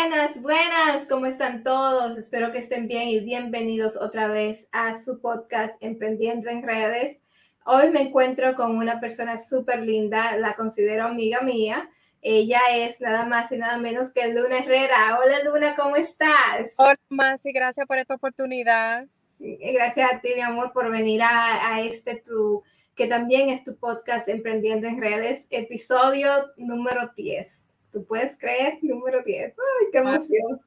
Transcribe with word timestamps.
Buenas, 0.00 0.40
buenas, 0.42 1.06
¿cómo 1.08 1.26
están 1.26 1.64
todos? 1.64 2.16
Espero 2.16 2.52
que 2.52 2.58
estén 2.58 2.86
bien 2.86 3.08
y 3.08 3.18
bienvenidos 3.18 3.96
otra 3.96 4.28
vez 4.28 4.68
a 4.70 4.96
su 4.96 5.20
podcast 5.20 5.74
Emprendiendo 5.82 6.48
en 6.48 6.62
Redes. 6.62 7.18
Hoy 7.66 7.90
me 7.90 8.02
encuentro 8.02 8.54
con 8.54 8.76
una 8.76 9.00
persona 9.00 9.40
súper 9.40 9.80
linda, 9.80 10.36
la 10.36 10.54
considero 10.54 11.06
amiga 11.06 11.40
mía. 11.40 11.90
Ella 12.22 12.60
es 12.74 13.00
nada 13.00 13.26
más 13.26 13.50
y 13.50 13.58
nada 13.58 13.76
menos 13.78 14.12
que 14.12 14.32
Luna 14.32 14.58
Herrera. 14.58 15.18
Hola 15.18 15.42
Luna, 15.44 15.74
¿cómo 15.74 15.96
estás? 15.96 16.74
Hola 16.76 16.94
Masi, 17.08 17.50
gracias 17.52 17.84
por 17.84 17.98
esta 17.98 18.14
oportunidad. 18.14 19.08
Gracias 19.40 20.14
a 20.14 20.20
ti, 20.20 20.28
mi 20.36 20.42
amor, 20.42 20.72
por 20.72 20.92
venir 20.92 21.22
a, 21.22 21.74
a 21.74 21.80
este 21.80 22.14
tu, 22.14 22.62
que 22.94 23.08
también 23.08 23.48
es 23.48 23.64
tu 23.64 23.76
podcast 23.76 24.28
Emprendiendo 24.28 24.86
en 24.86 25.00
Redes, 25.00 25.48
episodio 25.50 26.30
número 26.56 27.10
10. 27.16 27.68
¿Tú 27.92 28.04
puedes 28.04 28.36
creer? 28.36 28.78
Número 28.82 29.22
10. 29.22 29.54
¡Ay, 29.56 29.86
qué 29.92 29.98
emoción! 29.98 30.60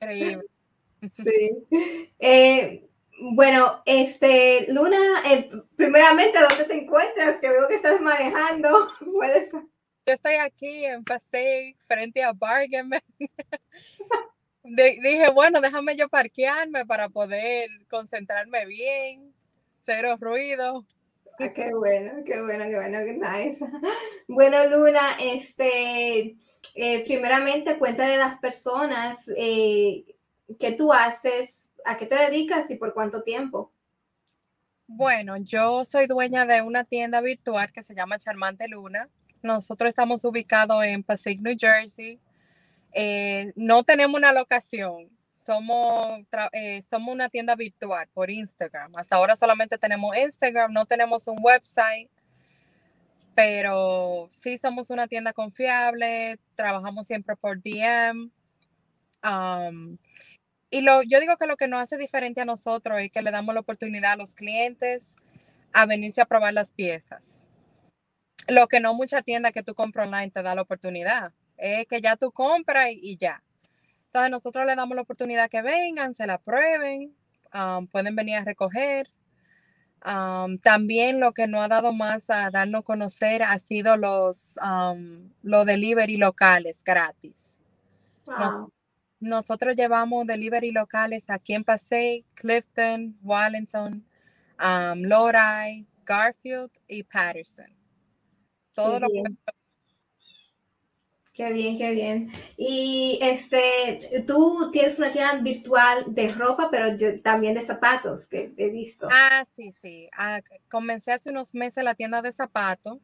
Increíble. 0.00 0.44
Sí. 1.12 1.64
Eh, 2.18 2.88
bueno, 3.20 3.82
este, 3.86 4.66
Luna, 4.72 4.98
eh, 5.26 5.48
primeramente, 5.76 6.38
¿dónde 6.40 6.64
te 6.64 6.82
encuentras? 6.82 7.38
Que 7.40 7.50
veo 7.50 7.68
que 7.68 7.76
estás 7.76 8.00
manejando. 8.00 8.88
¿Puedes? 9.12 9.52
Yo 9.52 10.14
estoy 10.14 10.34
aquí 10.34 10.84
en 10.86 11.04
Paseo, 11.04 11.74
frente 11.86 12.22
a 12.22 12.32
Bargain. 12.32 12.90
dije, 14.64 15.30
bueno, 15.32 15.60
déjame 15.60 15.96
yo 15.96 16.08
parquearme 16.08 16.86
para 16.86 17.08
poder 17.08 17.68
concentrarme 17.88 18.66
bien, 18.66 19.34
cero 19.84 20.16
ruido. 20.20 20.86
Ah, 21.40 21.52
qué 21.52 21.72
bueno, 21.72 22.24
qué 22.24 22.40
bueno, 22.40 22.64
qué 22.64 22.76
bueno, 22.76 22.98
qué 23.04 23.14
nice. 23.14 23.64
Bueno, 24.26 24.66
Luna, 24.66 25.16
este, 25.20 26.36
eh, 26.80 27.02
primeramente 27.04 27.76
cuéntale 27.76 28.14
a 28.14 28.18
las 28.18 28.38
personas 28.38 29.28
eh, 29.36 30.04
qué 30.60 30.70
tú 30.70 30.92
haces, 30.92 31.72
a 31.84 31.96
qué 31.96 32.06
te 32.06 32.14
dedicas 32.14 32.70
y 32.70 32.76
por 32.76 32.94
cuánto 32.94 33.24
tiempo. 33.24 33.72
Bueno, 34.86 35.36
yo 35.38 35.84
soy 35.84 36.06
dueña 36.06 36.46
de 36.46 36.62
una 36.62 36.84
tienda 36.84 37.20
virtual 37.20 37.72
que 37.72 37.82
se 37.82 37.96
llama 37.96 38.18
Charmante 38.18 38.68
Luna. 38.68 39.08
Nosotros 39.42 39.88
estamos 39.88 40.24
ubicados 40.24 40.84
en 40.84 41.02
Pacific, 41.02 41.40
New 41.40 41.56
Jersey. 41.58 42.20
Eh, 42.92 43.52
no 43.56 43.82
tenemos 43.82 44.16
una 44.16 44.32
locación, 44.32 45.10
somos, 45.34 46.20
somos 46.88 47.12
una 47.12 47.28
tienda 47.28 47.56
virtual 47.56 48.06
por 48.14 48.30
Instagram. 48.30 48.92
Hasta 48.94 49.16
ahora 49.16 49.34
solamente 49.34 49.78
tenemos 49.78 50.16
Instagram, 50.16 50.72
no 50.72 50.86
tenemos 50.86 51.26
un 51.26 51.38
website 51.40 52.08
pero 53.38 54.26
sí 54.32 54.58
somos 54.58 54.90
una 54.90 55.06
tienda 55.06 55.32
confiable, 55.32 56.40
trabajamos 56.56 57.06
siempre 57.06 57.36
por 57.36 57.62
DM. 57.62 58.32
y 60.70 60.80
lo, 60.80 61.02
yo 61.04 61.20
digo 61.20 61.36
que 61.36 61.46
lo 61.46 61.56
que 61.56 61.68
nos 61.68 61.80
hace 61.80 61.96
diferente 61.96 62.40
a 62.40 62.44
nosotros 62.44 62.98
es 62.98 63.12
que 63.12 63.22
le 63.22 63.30
damos 63.30 63.54
la 63.54 63.60
oportunidad 63.60 64.14
a 64.14 64.16
los 64.16 64.34
clientes 64.34 65.14
a 65.72 65.86
venirse 65.86 66.20
a 66.20 66.26
probar 66.26 66.52
las 66.52 66.72
piezas. 66.72 67.46
Lo 68.48 68.66
que 68.66 68.80
no 68.80 68.92
mucha 68.92 69.22
tienda 69.22 69.52
que 69.52 69.62
tú 69.62 69.76
compras 69.76 70.08
online 70.08 70.32
te 70.32 70.42
da 70.42 70.56
la 70.56 70.62
oportunidad. 70.62 71.32
Es 71.58 71.86
que 71.86 72.00
ya 72.00 72.16
tú 72.16 72.32
compras 72.32 72.88
y, 72.90 73.18
ya. 73.18 73.44
Entonces 74.06 74.32
nosotros 74.32 74.66
le 74.66 74.74
damos 74.74 74.96
la 74.96 75.02
oportunidad 75.02 75.48
que 75.48 75.62
vengan, 75.62 76.12
se 76.12 76.26
la 76.26 76.38
prueben, 76.38 77.14
pueden 77.92 78.16
venir 78.16 78.34
a 78.34 78.44
recoger 78.44 79.08
también 80.62 81.20
lo 81.20 81.32
que 81.32 81.46
nos 81.46 81.62
ha 81.62 81.68
dado 81.68 81.92
más 81.92 82.30
a 82.30 82.50
darnos 82.50 82.80
a 82.80 82.84
conocer 82.84 83.42
ha 83.42 83.58
sido 83.58 83.96
los, 83.96 84.58
los 85.42 85.66
delivery 85.66 86.16
locales 86.16 86.82
gratis. 86.84 87.58
nosotros 89.20 89.76
llevamos 89.76 90.26
delivery 90.26 90.70
locales 90.70 91.24
aquí 91.28 91.54
en 91.54 91.64
Pasay, 91.64 92.24
Clifton, 92.34 93.18
Wallington, 93.22 94.04
um, 94.60 95.02
Garfield 96.04 96.70
y 96.86 97.02
Patterson. 97.02 97.74
Todo 98.74 99.00
lo 99.00 99.08
que 99.08 99.22
Qué 101.38 101.52
bien, 101.52 101.78
qué 101.78 101.92
bien. 101.92 102.32
Y 102.56 103.16
este, 103.22 104.24
tú 104.26 104.70
tienes 104.72 104.98
una 104.98 105.12
tienda 105.12 105.34
virtual 105.34 106.06
de 106.08 106.26
ropa, 106.30 106.68
pero 106.68 106.96
yo 106.96 107.20
también 107.20 107.54
de 107.54 107.62
zapatos 107.64 108.26
que 108.26 108.52
he 108.56 108.70
visto. 108.70 109.06
Ah, 109.08 109.44
sí, 109.54 109.70
sí. 109.80 110.08
Ah, 110.16 110.40
comencé 110.68 111.12
hace 111.12 111.30
unos 111.30 111.54
meses 111.54 111.84
la 111.84 111.94
tienda 111.94 112.22
de 112.22 112.32
zapatos, 112.32 112.98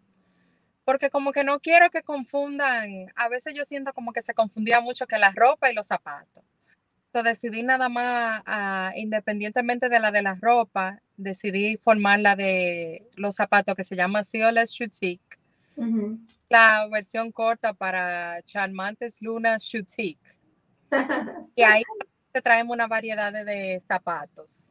porque 0.84 1.11
como 1.11 1.31
que 1.31 1.45
no 1.45 1.61
quiero 1.61 1.91
que 1.91 2.03
confundan, 2.03 3.06
a 3.15 3.28
veces 3.28 3.55
yo 3.55 3.65
siento 3.65 3.93
como 3.93 4.12
que 4.12 4.21
se 4.21 4.34
confundía 4.34 4.81
mucho 4.81 5.06
que 5.06 5.16
la 5.16 5.31
ropa 5.31 5.71
y 5.71 5.75
los 5.75 5.87
zapatos. 5.87 6.43
Entonces 7.06 7.41
decidí 7.41 7.62
nada 7.62 7.89
más, 7.89 8.43
ah, 8.47 8.93
independientemente 8.97 9.89
de 9.89 10.01
la 10.01 10.11
de 10.11 10.22
la 10.22 10.34
ropa, 10.34 11.01
decidí 11.16 11.77
formar 11.77 12.19
la 12.19 12.34
de 12.34 13.09
los 13.15 13.37
zapatos 13.37 13.77
que 13.77 13.84
se 13.84 13.95
llama 13.95 14.25
La 16.49 16.89
versión 16.91 17.33
corta 17.33 17.73
para 17.73 18.43
Charmantes 18.43 19.21
Luna 19.21 19.57
Boutique. 19.73 20.21
y 21.57 21.62
ahí 21.62 21.83
te 22.33 22.43
traemos 22.43 22.75
una 22.75 22.87
variedad 22.87 23.33
de, 23.33 23.81
zapatos. 23.81 24.67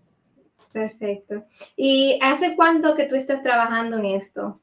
Perfecto. 0.72 1.46
¿Y 1.75 2.19
hace 2.22 2.56
cuánto 2.56 2.96
que 2.96 3.06
tú 3.06 3.16
estás 3.16 3.42
trabajando 3.42 3.97
en 3.97 4.06
esto? 4.06 4.59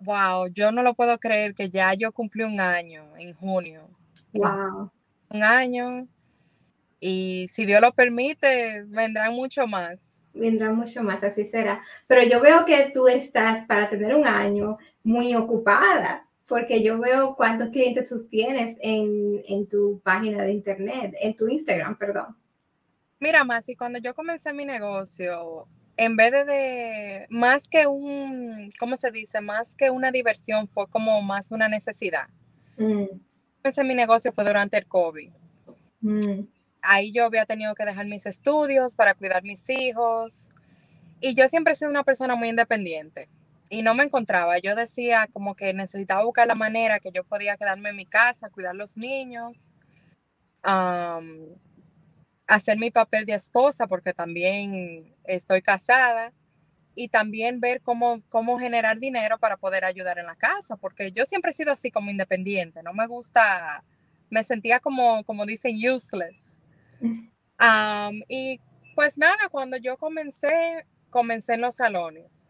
Wow, 0.00 0.48
yo 0.48 0.70
no 0.70 0.82
lo 0.82 0.94
puedo 0.94 1.18
creer 1.18 1.54
que 1.54 1.70
ya 1.70 1.94
yo 1.94 2.12
cumplí 2.12 2.42
un 2.42 2.60
año 2.60 3.16
en 3.16 3.34
junio. 3.34 3.88
Wow. 4.32 4.90
Un 5.30 5.42
año. 5.42 6.06
Y 7.00 7.46
si 7.48 7.64
Dios 7.64 7.80
lo 7.80 7.92
permite, 7.92 8.84
vendrán 8.86 9.34
mucho 9.34 9.66
más 9.66 10.12
vendrá 10.34 10.72
mucho 10.72 11.02
más, 11.02 11.22
así 11.24 11.44
será. 11.44 11.82
Pero 12.06 12.22
yo 12.22 12.40
veo 12.40 12.64
que 12.64 12.90
tú 12.92 13.08
estás 13.08 13.66
para 13.66 13.88
tener 13.88 14.14
un 14.14 14.26
año 14.26 14.78
muy 15.04 15.34
ocupada, 15.34 16.28
porque 16.46 16.82
yo 16.82 16.98
veo 16.98 17.34
cuántos 17.36 17.70
clientes 17.70 18.08
tú 18.08 18.26
tienes 18.28 18.76
en, 18.80 19.42
en 19.48 19.68
tu 19.68 20.00
página 20.00 20.42
de 20.42 20.52
internet, 20.52 21.14
en 21.20 21.34
tu 21.34 21.48
Instagram, 21.48 21.96
perdón. 21.96 22.36
Mira, 23.20 23.44
Masi, 23.44 23.76
cuando 23.76 23.98
yo 23.98 24.14
comencé 24.14 24.52
mi 24.52 24.64
negocio, 24.64 25.66
en 25.96 26.16
vez 26.16 26.32
de, 26.32 27.26
más 27.30 27.68
que 27.68 27.86
un, 27.86 28.70
¿cómo 28.78 28.96
se 28.96 29.10
dice? 29.10 29.40
Más 29.40 29.74
que 29.74 29.90
una 29.90 30.10
diversión, 30.10 30.68
fue 30.68 30.88
como 30.88 31.22
más 31.22 31.52
una 31.52 31.68
necesidad. 31.68 32.28
Mm. 32.78 33.04
Comencé 33.62 33.84
mi 33.84 33.94
negocio 33.94 34.32
fue 34.32 34.44
durante 34.44 34.78
el 34.78 34.86
COVID. 34.86 35.30
Mm 36.00 36.40
ahí 36.82 37.12
yo 37.12 37.24
había 37.24 37.46
tenido 37.46 37.74
que 37.74 37.84
dejar 37.84 38.06
mis 38.06 38.26
estudios 38.26 38.94
para 38.94 39.14
cuidar 39.14 39.44
mis 39.44 39.68
hijos. 39.70 40.48
Y 41.20 41.34
yo 41.34 41.48
siempre 41.48 41.72
he 41.72 41.76
sido 41.76 41.90
una 41.90 42.02
persona 42.02 42.34
muy 42.34 42.48
independiente 42.48 43.28
y 43.72 43.80
no 43.80 43.94
me 43.94 44.04
encontraba. 44.04 44.58
Yo 44.58 44.76
decía 44.76 45.26
como 45.32 45.54
que 45.56 45.72
necesitaba 45.72 46.24
buscar 46.24 46.46
la 46.46 46.54
manera 46.54 47.00
que 47.00 47.10
yo 47.10 47.24
podía 47.24 47.56
quedarme 47.56 47.88
en 47.88 47.96
mi 47.96 48.04
casa, 48.04 48.50
cuidar 48.50 48.74
los 48.74 48.98
niños, 48.98 49.72
hacer 52.46 52.76
mi 52.76 52.90
papel 52.90 53.24
de 53.24 53.32
esposa 53.32 53.86
porque 53.86 54.12
también 54.12 55.16
estoy 55.24 55.62
casada 55.62 56.34
y 56.94 57.08
también 57.08 57.60
ver 57.60 57.80
cómo, 57.80 58.20
cómo 58.28 58.58
generar 58.58 58.98
dinero 58.98 59.38
para 59.38 59.56
poder 59.56 59.86
ayudar 59.86 60.18
en 60.18 60.26
la 60.26 60.36
casa, 60.36 60.76
porque 60.76 61.10
yo 61.10 61.24
siempre 61.24 61.52
he 61.52 61.54
sido 61.54 61.72
así 61.72 61.90
como 61.90 62.10
independiente, 62.10 62.82
no 62.82 62.92
me 62.92 63.06
gusta, 63.06 63.82
me 64.28 64.44
sentía 64.44 64.80
como, 64.80 65.24
como 65.24 65.46
dicen, 65.46 65.74
useless 65.76 66.60
y 68.28 68.60
pues 68.94 69.16
nada, 69.16 69.48
cuando 69.50 69.78
yo 69.78 69.96
comencé, 69.96 70.84
comencé 71.08 71.54
en 71.54 71.62
los 71.62 71.76
salones. 71.76 72.44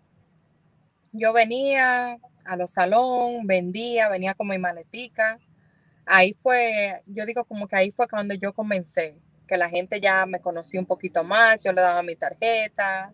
Yo 1.13 1.33
venía 1.33 2.19
a 2.45 2.57
los 2.57 2.73
salones, 2.73 3.47
vendía, 3.47 4.09
venía 4.09 4.35
con 4.35 4.49
mi 4.49 4.59
maletica. 4.59 5.39
Ahí 6.07 6.35
fue, 6.35 7.01
yo 7.07 7.27
digo 7.27 7.45
como 7.45 7.69
que 7.69 7.77
ahí 7.77 7.91
fue 7.93 8.09
cuando 8.09 8.35
yo 8.35 8.53
comencé, 8.53 9.17
que 9.47 9.57
la 9.57 9.69
gente 9.69 10.01
ya 10.01 10.27
me 10.27 10.41
conocía 10.41 10.81
un 10.81 10.87
poquito 10.87 11.23
más, 11.23 11.63
yo 11.63 11.73
le 11.73 11.81
daba 11.81 12.03
mi 12.03 12.17
tarjeta. 12.17 13.13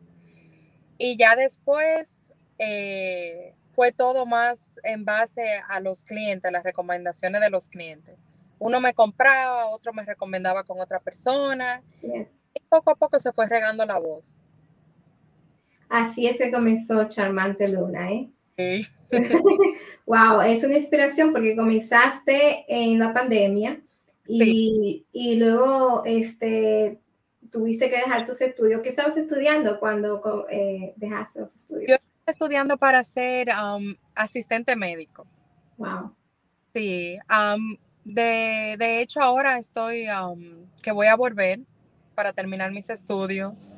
Y 0.97 1.17
ya 1.17 1.37
después 1.37 2.33
eh, 2.59 3.55
fue 3.73 3.93
todo 3.93 4.27
más 4.27 4.59
en 4.83 5.05
base 5.05 5.61
a 5.69 5.81
los 5.81 6.05
clientes, 6.05 6.51
las 6.51 6.65
recomendaciones 6.65 7.41
de 7.41 7.51
los 7.51 7.69
clientes 7.69 8.19
uno 8.59 8.81
me 8.81 8.95
compraba, 8.95 9.67
otro 9.67 9.93
me 9.93 10.05
recomendaba 10.05 10.65
con 10.65 10.81
otra 10.81 11.01
persona. 11.01 11.83
Y 12.03 12.61
poco 12.69 12.91
a 12.91 12.97
poco 12.97 13.19
se 13.19 13.33
fue 13.33 13.47
regando 13.47 13.85
la 13.87 13.99
voz. 13.99 14.37
Así 15.89 16.27
es 16.27 16.37
que 16.37 16.51
comenzó 16.51 17.07
Charmante 17.07 17.69
Luna, 17.69 18.13
¿eh? 18.13 18.29
Sí. 18.57 18.87
wow, 20.07 20.41
es 20.43 20.65
una 20.65 20.77
inspiración 20.77 21.33
porque 21.33 21.57
comenzaste 21.57 22.65
en 22.69 22.99
la 22.99 23.15
pandemia 23.15 23.81
y, 24.27 25.07
y, 25.13 25.37
luego 25.37 26.03
este, 26.05 27.01
tuviste 27.51 27.89
que 27.89 27.97
dejar 27.97 28.27
tus 28.27 28.41
estudios. 28.41 28.83
¿Qué 28.83 28.91
estabas 28.91 29.17
estudiando 29.17 29.79
cuando 29.81 30.47
eh, 30.51 30.93
dejaste 30.97 31.41
los 31.41 31.55
estudios? 31.55 31.89
Yo 31.89 31.95
estaba 31.95 32.25
estudiando 32.27 32.77
para 32.77 33.03
ser 33.05 33.49
um, 33.49 33.95
asistente 34.15 34.77
médico. 34.77 35.27
Wow. 35.79 36.15
Sí, 36.75 37.17
um, 37.31 37.77
De, 38.05 38.77
de 38.79 39.01
hecho, 39.01 39.21
ahora 39.21 39.59
estoy, 39.59 40.07
que 40.83 40.93
voy 40.93 41.07
a 41.07 41.17
volver 41.17 41.61
para 42.15 42.33
terminar 42.33 42.73
mis 42.73 42.91
estudios. 42.91 43.77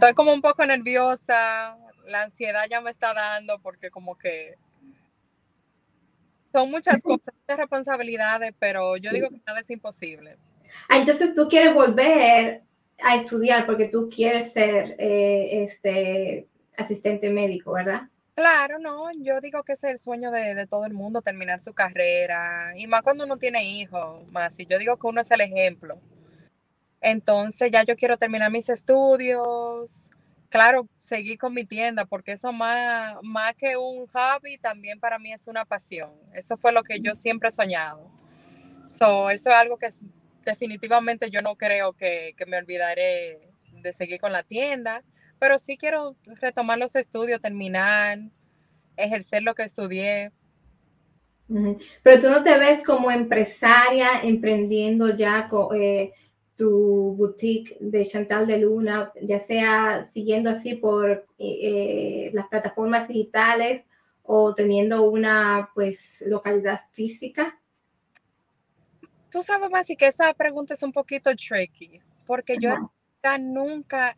Estoy 0.00 0.14
como 0.14 0.32
un 0.32 0.40
poco 0.40 0.64
nerviosa, 0.64 1.76
la 2.06 2.22
ansiedad 2.22 2.62
ya 2.70 2.80
me 2.80 2.90
está 2.90 3.12
dando 3.12 3.58
porque 3.60 3.90
como 3.90 4.16
que 4.16 4.54
son 6.54 6.70
muchas 6.70 7.02
cosas, 7.02 7.34
muchas 7.34 7.58
responsabilidades, 7.58 8.54
pero 8.58 8.96
yo 8.96 9.10
digo 9.12 9.28
que 9.28 9.42
nada 9.46 9.60
es 9.60 9.68
imposible. 9.68 10.38
Ah, 10.88 10.96
entonces 10.96 11.34
tú 11.34 11.48
quieres 11.48 11.74
volver 11.74 12.62
a 13.02 13.16
estudiar 13.16 13.66
porque 13.66 13.88
tú 13.88 14.08
quieres 14.08 14.54
ser 14.54 14.96
eh, 14.98 15.64
este 15.64 16.48
asistente 16.78 17.28
médico, 17.28 17.72
¿verdad? 17.72 18.04
Claro, 18.34 18.78
no, 18.78 19.10
yo 19.18 19.38
digo 19.42 19.62
que 19.64 19.74
es 19.74 19.84
el 19.84 19.98
sueño 19.98 20.30
de, 20.30 20.66
todo 20.66 20.86
el 20.86 20.94
mundo, 20.94 21.20
terminar 21.20 21.60
su 21.60 21.74
carrera, 21.74 22.72
y 22.74 22.86
más 22.86 23.02
cuando 23.02 23.24
uno 23.24 23.36
tiene 23.36 23.64
hijos, 23.64 24.26
más, 24.32 24.58
y 24.58 24.64
yo 24.64 24.78
digo 24.78 24.96
que 24.96 25.08
uno 25.08 25.20
es 25.20 25.30
el 25.30 25.42
ejemplo. 25.42 26.00
Entonces 27.00 27.70
ya 27.72 27.82
yo 27.84 27.96
quiero 27.96 28.18
terminar 28.18 28.50
mis 28.50 28.68
estudios, 28.68 30.08
claro, 30.48 30.86
seguir 31.00 31.38
con 31.38 31.54
mi 31.54 31.64
tienda, 31.64 32.04
porque 32.04 32.32
eso 32.32 32.52
más, 32.52 33.14
más 33.22 33.54
que 33.54 33.76
un 33.76 34.06
hobby, 34.08 34.58
también 34.58 35.00
para 35.00 35.18
mí 35.18 35.32
es 35.32 35.46
una 35.46 35.64
pasión. 35.64 36.10
Eso 36.34 36.56
fue 36.56 36.72
lo 36.72 36.82
que 36.82 37.00
yo 37.00 37.14
siempre 37.14 37.48
he 37.48 37.52
soñado. 37.52 38.10
So, 38.88 39.30
eso 39.30 39.50
es 39.50 39.54
algo 39.54 39.78
que 39.78 39.88
definitivamente 40.44 41.30
yo 41.30 41.42
no 41.42 41.56
creo 41.56 41.92
que, 41.92 42.34
que 42.36 42.46
me 42.46 42.58
olvidaré 42.58 43.52
de 43.72 43.92
seguir 43.92 44.20
con 44.20 44.32
la 44.32 44.42
tienda 44.42 45.02
pero 45.40 45.58
sí 45.58 45.76
quiero 45.76 46.14
retomar 46.40 46.78
los 46.78 46.94
estudios, 46.94 47.40
terminar, 47.40 48.18
ejercer 48.96 49.42
lo 49.42 49.54
que 49.54 49.64
estudié. 49.64 50.30
Pero 52.02 52.20
tú 52.20 52.28
no 52.30 52.44
te 52.44 52.56
ves 52.58 52.82
como 52.84 53.10
empresaria 53.10 54.06
emprendiendo 54.22 55.16
ya 55.16 55.48
eh, 55.74 56.12
tu 56.60 57.14
boutique 57.16 57.74
de 57.80 58.04
Chantal 58.04 58.46
de 58.46 58.58
Luna, 58.58 59.10
ya 59.22 59.38
sea 59.38 60.04
siguiendo 60.12 60.50
así 60.50 60.74
por 60.74 61.10
eh, 61.10 61.24
eh, 61.38 62.30
las 62.34 62.48
plataformas 62.48 63.08
digitales 63.08 63.86
o 64.22 64.54
teniendo 64.54 65.04
una 65.04 65.70
pues 65.74 66.22
localidad 66.26 66.80
física? 66.92 67.58
Tú 69.30 69.40
sabes, 69.40 69.70
más 69.70 69.86
que 69.86 70.06
esa 70.06 70.34
pregunta 70.34 70.74
es 70.74 70.82
un 70.82 70.92
poquito 70.92 71.30
tricky, 71.34 72.02
porque 72.26 72.58
yo 72.60 72.74
nunca, 73.38 74.14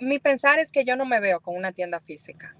mi 0.00 0.18
pensar 0.18 0.58
es 0.58 0.72
que 0.72 0.84
yo 0.84 0.96
no 0.96 1.04
me 1.04 1.20
veo 1.20 1.38
con 1.38 1.54
una 1.54 1.70
tienda 1.70 2.00
física. 2.00 2.56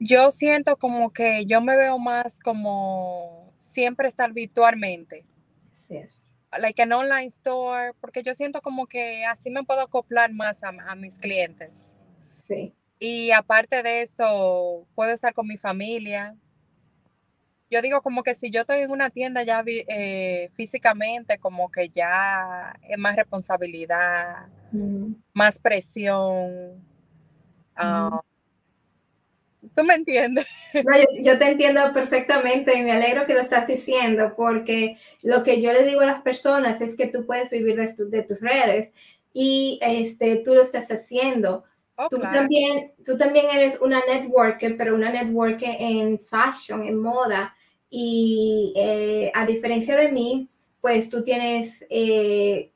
Yo 0.00 0.32
siento 0.32 0.76
como 0.78 1.12
que 1.12 1.46
yo 1.46 1.60
me 1.60 1.76
veo 1.76 2.00
más 2.00 2.40
como 2.40 3.54
siempre 3.60 4.08
estar 4.08 4.32
virtualmente. 4.32 5.24
Like 6.58 6.82
an 6.82 6.92
online 6.92 7.28
store, 7.28 7.92
porque 8.00 8.22
yo 8.22 8.34
siento 8.34 8.60
como 8.60 8.86
que 8.86 9.24
así 9.24 9.50
me 9.50 9.64
puedo 9.64 9.80
acoplar 9.80 10.32
más 10.32 10.62
a, 10.62 10.94
mis 10.94 11.18
clientes. 11.18 11.90
Sí. 12.46 12.74
Y 12.98 13.30
aparte 13.30 13.82
de 13.82 14.02
eso, 14.02 14.86
puedo 14.94 15.12
estar 15.12 15.32
con 15.34 15.46
mi 15.46 15.56
familia. 15.56 16.36
Yo 17.70 17.80
digo 17.80 18.02
como 18.02 18.22
que 18.22 18.34
si 18.34 18.50
yo 18.50 18.60
estoy 18.60 18.80
en 18.80 18.90
una 18.90 19.08
tienda 19.08 19.42
ya 19.44 19.64
eh, 19.66 20.50
físicamente, 20.52 21.38
como 21.38 21.70
que 21.70 21.88
ya 21.88 22.78
es 22.88 22.98
más 22.98 23.16
responsabilidad 23.16 24.48
más 25.32 25.58
presión. 25.58 26.82
¿Tú 29.76 29.84
me 29.84 29.94
entiendes? 29.94 30.46
yo, 31.18 31.38
te 31.38 31.50
entiendo 31.50 31.80
perfectamente 31.92 32.76
y 32.76 32.82
me 32.82 32.92
alegro 32.92 33.24
que 33.24 33.34
lo 33.34 33.40
estás 33.40 33.66
diciendo 33.66 34.34
porque 34.36 34.96
lo 35.22 35.42
que 35.42 35.60
yo 35.60 35.72
le 35.72 35.84
digo 35.84 36.00
a 36.00 36.06
las 36.06 36.22
personas 36.22 36.80
es 36.80 36.96
que 36.96 37.06
tú 37.06 37.26
puedes 37.26 37.50
vivir 37.50 37.76
de, 37.76 38.22
tus 38.22 38.40
redes 38.40 38.92
y 39.32 39.78
este, 39.82 40.36
tú 40.36 40.54
lo 40.54 40.62
estás 40.62 40.90
haciendo. 40.90 41.64
Oh, 41.96 42.08
tú, 42.08 42.18
también, 42.18 42.92
tú 43.04 43.16
también 43.16 43.46
eres 43.52 43.80
una 43.80 44.00
networker, 44.08 44.76
pero 44.76 44.94
una 44.94 45.10
networker 45.10 45.76
en 45.78 46.18
fashion, 46.18 46.84
en 46.84 46.98
moda. 46.98 47.54
Y 47.90 48.72
eh, 48.76 49.30
a 49.34 49.44
diferencia 49.44 49.96
de 49.96 50.10
mí, 50.10 50.48
pues 50.80 51.10
tú 51.10 51.22
tienes 51.22 51.84
eh, 51.90 52.70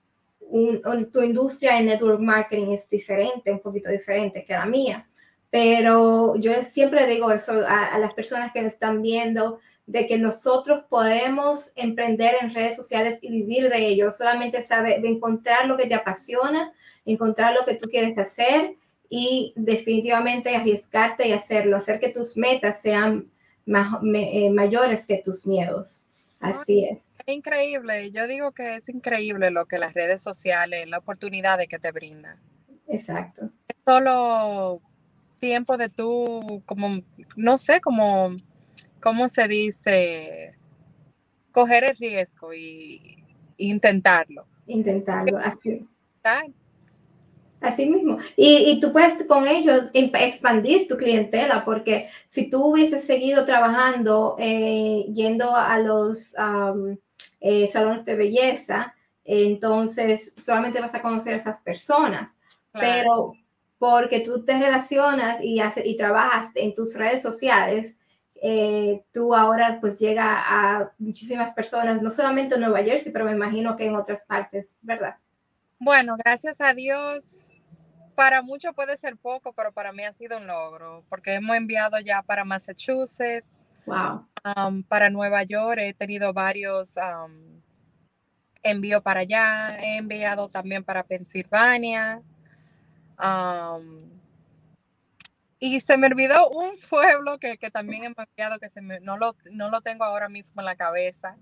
tu 1.13 1.23
industria 1.23 1.79
en 1.79 1.87
network 1.87 2.21
marketing 2.21 2.73
es 2.73 2.89
diferente, 2.89 3.51
un 3.51 3.61
poquito 3.61 3.91
diferente 3.91 4.45
que 4.45 4.53
la 4.53 4.67
mía. 4.67 5.09
Pero 5.51 6.37
yo 6.37 6.53
siempre 6.65 7.07
digo 7.07 7.31
eso 7.31 7.65
a, 7.67 7.99
las 7.99 8.15
personas 8.15 8.53
que 8.53 8.63
nos 8.63 8.75
están 8.75 9.03
viendo, 9.03 9.59
de 9.87 10.07
que 10.07 10.19
nosotros 10.19 10.85
podemos 10.89 11.73
emprender 11.77 12.35
en 12.41 12.53
redes 12.53 12.75
sociales 12.75 13.21
y 13.23 13.31
vivir 13.31 13.69
de 13.69 13.87
ello. 13.87 14.11
Solamente 14.11 14.61
saber 14.63 15.05
encontrar 15.07 15.67
lo 15.67 15.77
que 15.77 15.87
te 15.87 15.95
apasiona, 15.95 16.73
encontrar 17.05 17.55
lo 17.55 17.65
que 17.65 17.77
tú 17.77 17.89
quieres 17.89 18.19
hacer 18.19 18.75
y 19.09 19.53
definitivamente 19.57 20.57
arriesgarte 20.57 21.29
y 21.29 21.33
hacerlo, 21.33 21.77
hacer 21.77 22.01
que 22.01 22.09
tus 22.09 22.37
metas 22.37 22.83
sean 22.83 23.25
eh, 23.67 24.51
mayores 24.51 25.07
que 25.07 25.19
tus 25.19 25.47
miedos. 25.47 26.01
Así 26.41 26.85
es. 26.85 27.05
Increíble, 27.27 28.11
yo 28.13 28.29
digo 28.29 28.53
que 28.53 28.77
es 28.77 28.89
increíble 28.89 29.51
lo 29.51 29.67
que 29.67 29.79
las 29.79 29.95
redes 29.95 30.23
sociales, 30.23 30.87
la 30.89 30.99
oportunidad 30.99 31.59
de 31.59 31.67
que 31.67 31.79
te 31.79 31.91
brindan. 31.91 32.39
Exacto. 32.89 33.51
Es 33.67 33.77
solo 33.85 34.81
tiempo 35.37 35.77
de 35.77 35.89
tú, 35.89 36.63
como, 36.67 37.03
no 37.37 37.59
sé, 37.59 37.81
como, 37.81 38.37
¿cómo 39.01 39.29
se 39.29 39.49
dice? 39.49 40.55
Coger 41.53 41.85
el 41.85 41.97
riesgo 41.97 42.53
y, 42.53 43.25
intentarlo. 43.57 44.47
Intentarlo, 44.67 45.39
así. 45.39 45.87
Así 47.61 47.89
mismo. 47.89 48.19
Y, 48.37 48.79
tú 48.81 48.93
puedes 48.93 49.25
con 49.25 49.47
ellos 49.47 49.91
expandir 49.93 50.87
tu 50.87 50.97
clientela, 50.97 51.65
porque 51.65 52.09
si 52.29 52.51
tú 52.51 52.67
hubieses 52.67 53.05
seguido 53.05 53.45
trabajando, 53.47 54.37
eh, 54.39 55.05
yendo 55.15 55.55
a 55.57 55.79
los 55.79 56.35
eh, 57.41 57.69
salones 57.69 58.05
de 58.05 58.17
belleza, 58.17 58.95
entonces 59.25 60.35
solamente 60.37 60.81
vas 60.81 60.95
a 60.95 61.03
conocer 61.03 61.35
a 61.35 61.39
esas 61.39 61.61
personas. 61.61 62.37
Pero 62.73 63.33
porque 63.79 64.21
tú 64.21 64.45
te 64.45 64.59
relacionas 64.59 65.39
y, 65.43 65.61
y 65.85 65.97
trabajas 65.97 66.51
en 66.55 66.75
tus 66.75 66.95
redes 66.95 67.23
sociales, 67.23 67.97
eh, 68.43 69.05
tú 69.13 69.35
ahora 69.35 69.79
pues 69.81 69.97
llega 69.97 70.43
a 70.47 70.93
muchísimas 70.99 71.53
personas, 71.53 72.03
no 72.03 72.11
solamente 72.11 72.55
en 72.55 72.61
Nueva 72.63 72.83
Jersey, 72.83 73.13
pero 73.13 73.25
me 73.25 73.33
imagino 73.33 73.77
que 73.77 73.87
en 73.87 73.97
otras 73.97 74.25
partes, 74.25 74.67
¿verdad? 74.83 75.17
Bueno, 75.79 76.17
gracias 76.17 76.61
a 76.61 76.73
Dios 76.75 77.51
para 78.15 78.43
muchos 78.43 78.75
puede 78.75 78.97
ser 78.97 79.17
poco, 79.17 79.53
pero 79.53 79.73
para 79.73 79.93
mí 79.93 80.03
ha 80.03 80.13
sido 80.13 80.39
un 80.39 80.47
logro, 80.47 81.05
porque 81.09 81.35
hemos 81.35 81.55
enviado 81.55 82.01
ya 82.01 82.23
para 82.23 82.45
Massachusetts, 82.45 83.63
wow. 83.85 84.27
Um, 84.57 84.83
para 84.83 85.11
Nueva 85.11 85.43
York, 85.43 85.79
he 85.81 85.93
tenido 85.93 86.33
varios 86.33 86.95
um, 86.97 87.61
envíos 88.63 89.03
para 89.03 89.21
allá, 89.21 89.77
he 89.81 89.97
enviado 89.97 90.49
también 90.49 90.83
para 90.85 91.03
Pensilvania. 91.03 92.23
Um, 93.19 94.11
y 95.59 95.81
se 95.81 95.97
me 95.97 96.07
olvidó 96.07 96.51
un 96.51 96.77
pueblo 96.89 97.39
que, 97.39 97.57
también 97.71 98.05
he 98.05 98.07
enviado, 98.07 98.59
que 98.59 98.69
se 98.69 98.81
no, 98.81 99.17
lo, 99.17 99.35
no 99.53 99.71
lo 99.71 99.81
tengo 99.81 100.05
ahora 100.05 100.29
mismo 100.29 100.61
en 100.61 100.67
la 100.67 100.77
cabeza. 100.77 101.37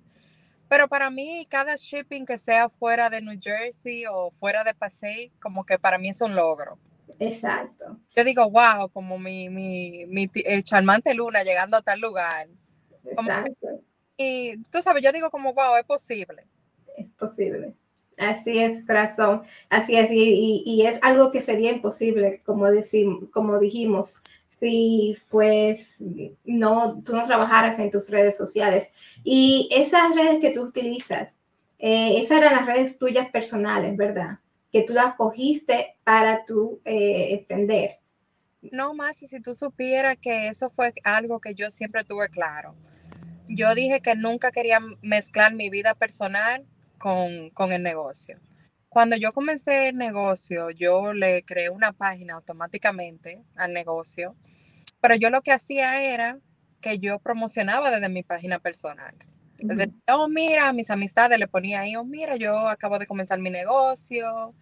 Pero 0.68 0.88
para 0.88 1.10
mí, 1.10 1.46
cada 1.50 1.76
shipping 1.76 2.24
que 2.24 2.38
sea 2.38 2.68
fuera 2.68 3.10
de 3.10 3.20
New 3.20 3.38
Jersey 3.40 4.04
o 4.10 4.30
fuera 4.32 4.64
de 4.64 4.74
Pasay, 4.74 5.30
como 5.40 5.64
que 5.64 5.78
para 5.78 5.98
mí 5.98 6.08
es 6.08 6.20
un 6.20 6.34
logro. 6.34 6.78
Exacto. 7.18 7.98
Yo 8.16 8.24
digo, 8.24 8.48
wow, 8.50 8.88
como 8.90 9.18
mi, 9.18 9.48
mi, 9.48 10.06
mi 10.06 10.30
el 10.34 10.64
charmante 10.64 11.14
luna 11.14 11.42
llegando 11.42 11.76
a 11.76 11.82
tal 11.82 12.00
lugar. 12.00 12.48
Exacto. 13.04 13.82
y 14.16 14.56
tú 14.64 14.80
sabes, 14.80 15.02
yo 15.02 15.12
digo 15.12 15.30
como, 15.30 15.52
wow, 15.52 15.76
es 15.76 15.84
posible. 15.84 16.46
Es 16.96 17.12
posible. 17.12 17.74
Así 18.18 18.58
es, 18.58 18.84
corazón. 18.86 19.42
Así 19.70 19.96
es. 19.96 20.08
Y, 20.10 20.84
es 20.86 20.98
algo 21.02 21.30
que 21.30 21.42
sería 21.42 21.72
imposible, 21.72 22.42
como, 22.44 22.70
decimos, 22.70 23.24
como 23.32 23.58
dijimos, 23.58 24.22
si 24.48 25.16
pues 25.30 26.02
no, 26.44 27.02
tú 27.04 27.14
no 27.14 27.26
trabajaras 27.26 27.78
en 27.78 27.90
tus 27.90 28.10
redes 28.10 28.36
sociales. 28.36 28.90
Y 29.24 29.68
esas 29.72 30.14
redes 30.14 30.40
que 30.40 30.50
tú 30.50 30.62
utilizas, 30.62 31.38
eh, 31.78 32.20
esas 32.22 32.38
eran 32.38 32.54
las 32.54 32.66
redes 32.66 32.98
tuyas 32.98 33.28
personales, 33.30 33.96
¿verdad? 33.96 34.38
Que 34.72 34.82
tú 34.82 34.92
las 34.92 35.14
cogiste 35.14 35.96
para 36.04 36.44
tu 36.44 36.80
eh, 36.84 37.34
emprender. 37.34 37.98
No 38.62 38.94
más, 38.94 39.18
si 39.18 39.40
tú 39.40 39.54
supieras 39.54 40.16
que 40.18 40.48
eso 40.48 40.70
fue 40.70 40.94
algo 41.04 41.40
que 41.40 41.54
yo 41.54 41.70
siempre 41.70 42.04
tuve 42.04 42.28
claro. 42.28 42.74
Yo 43.46 43.74
dije 43.74 44.00
que 44.00 44.14
nunca 44.14 44.52
quería 44.52 44.80
mezclar 45.02 45.52
mi 45.52 45.68
vida 45.68 45.94
personal 45.94 46.64
con, 47.04 47.50
con 47.50 47.70
el 47.70 47.82
negocio. 47.82 48.40
Cuando 48.88 49.14
yo 49.16 49.34
comencé 49.34 49.88
el 49.88 49.96
negocio, 49.96 50.70
yo 50.70 51.12
le 51.12 51.44
creé 51.44 51.68
una 51.68 51.92
página 51.92 52.36
automáticamente 52.36 53.44
al 53.56 53.74
negocio, 53.74 54.34
pero 55.02 55.14
yo 55.14 55.28
lo 55.28 55.42
que 55.42 55.52
hacía 55.52 56.00
era 56.00 56.38
que 56.80 56.98
yo 56.98 57.18
promocionaba 57.18 57.90
desde 57.90 58.08
mi 58.08 58.22
página 58.22 58.58
personal. 58.58 59.14
oh, 60.08 60.28
mira, 60.28 60.72
mis 60.72 60.90
amistades 60.90 61.38
le 61.38 61.46
ponía 61.46 61.80
ahí, 61.80 61.94
oh, 61.94 62.04
mira, 62.04 62.36
yo 62.36 62.68
acabo 62.68 62.98
de 62.98 63.06
comenzar 63.06 63.38
mi 63.38 63.50
negocio. 63.50 64.54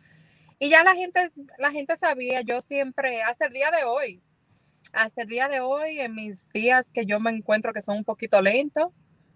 Y 0.59 0.69
ya 0.69 0.83
la 0.83 0.97
gente, 0.97 1.31
la 1.59 1.71
gente 1.71 1.97
sabía, 1.97 2.41
yo 2.41 2.61
siempre, 2.61 3.23
hasta 3.23 3.47
el 3.47 3.53
día 3.53 3.71
de 3.71 3.85
hoy, 3.85 4.21
hasta 4.93 5.23
el 5.23 5.29
día 5.29 5.47
de 5.47 5.61
hoy, 5.61 6.01
en 6.01 6.17
mis 6.17 6.49
días 6.49 6.91
que 6.91 7.07
yo 7.07 7.21
me 7.21 7.31
encuentro 7.31 7.73
que 7.73 7.83
son 7.83 7.99
un 7.99 8.05
poquito 8.05 8.43
lentos, 8.43 8.89